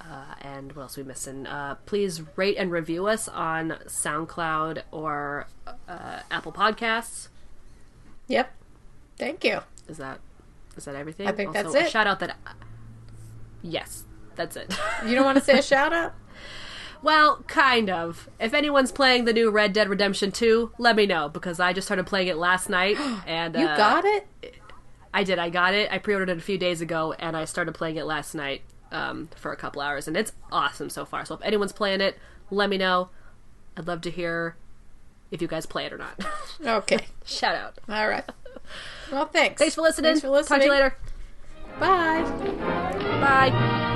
[0.00, 1.46] Uh, and what else are we missing?
[1.46, 5.46] Uh, please rate and review us on SoundCloud or
[5.88, 7.28] uh, Apple Podcasts.
[8.28, 8.52] Yep.
[9.18, 9.60] Thank you.
[9.88, 10.20] Is that
[10.76, 11.26] is that everything?
[11.26, 11.90] I think also, that's A it.
[11.90, 12.36] shout out that.
[13.62, 14.04] Yes,
[14.36, 14.72] that's it.
[15.06, 16.12] You don't want to say a shout out?
[17.06, 18.28] Well, kind of.
[18.40, 21.86] If anyone's playing the new Red Dead Redemption 2, let me know because I just
[21.86, 22.98] started playing it last night
[23.28, 24.26] and You uh, got it?
[25.14, 25.38] I did.
[25.38, 25.88] I got it.
[25.92, 29.28] I pre-ordered it a few days ago and I started playing it last night um,
[29.36, 31.24] for a couple hours and it's awesome so far.
[31.24, 32.18] So if anyone's playing it,
[32.50, 33.10] let me know.
[33.76, 34.56] I'd love to hear
[35.30, 36.20] if you guys play it or not.
[36.66, 37.06] Okay.
[37.24, 37.78] shout out.
[37.88, 38.24] All right.
[39.12, 39.60] Well, thanks.
[39.60, 40.08] Thanks for listening.
[40.08, 40.60] Thanks for listening.
[40.60, 40.96] Talk to you later.
[41.78, 42.22] Bye.
[43.20, 43.92] Bye.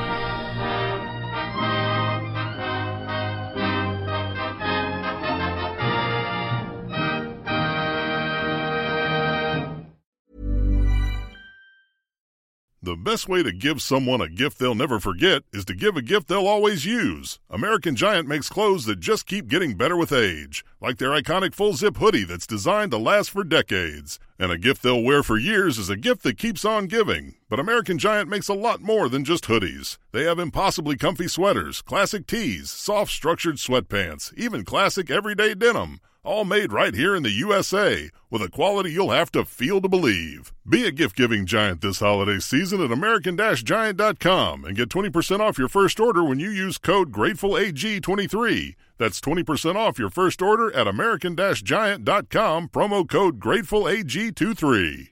[12.83, 16.03] The best way to give someone a gift they'll never forget is to give a
[16.03, 17.39] gift they'll always use.
[17.51, 21.75] American Giant makes clothes that just keep getting better with age, like their iconic full
[21.75, 24.19] zip hoodie that's designed to last for decades.
[24.39, 27.35] And a gift they'll wear for years is a gift that keeps on giving.
[27.51, 29.99] But American Giant makes a lot more than just hoodies.
[30.13, 36.01] They have impossibly comfy sweaters, classic tees, soft structured sweatpants, even classic everyday denim.
[36.23, 39.89] All made right here in the USA with a quality you'll have to feel to
[39.89, 40.53] believe.
[40.69, 45.59] Be a gift giving giant this holiday season at American Giant.com and get 20% off
[45.59, 48.75] your first order when you use code GratefulAG23.
[48.99, 55.09] That's 20% off your first order at American Giant.com, promo code GratefulAG23.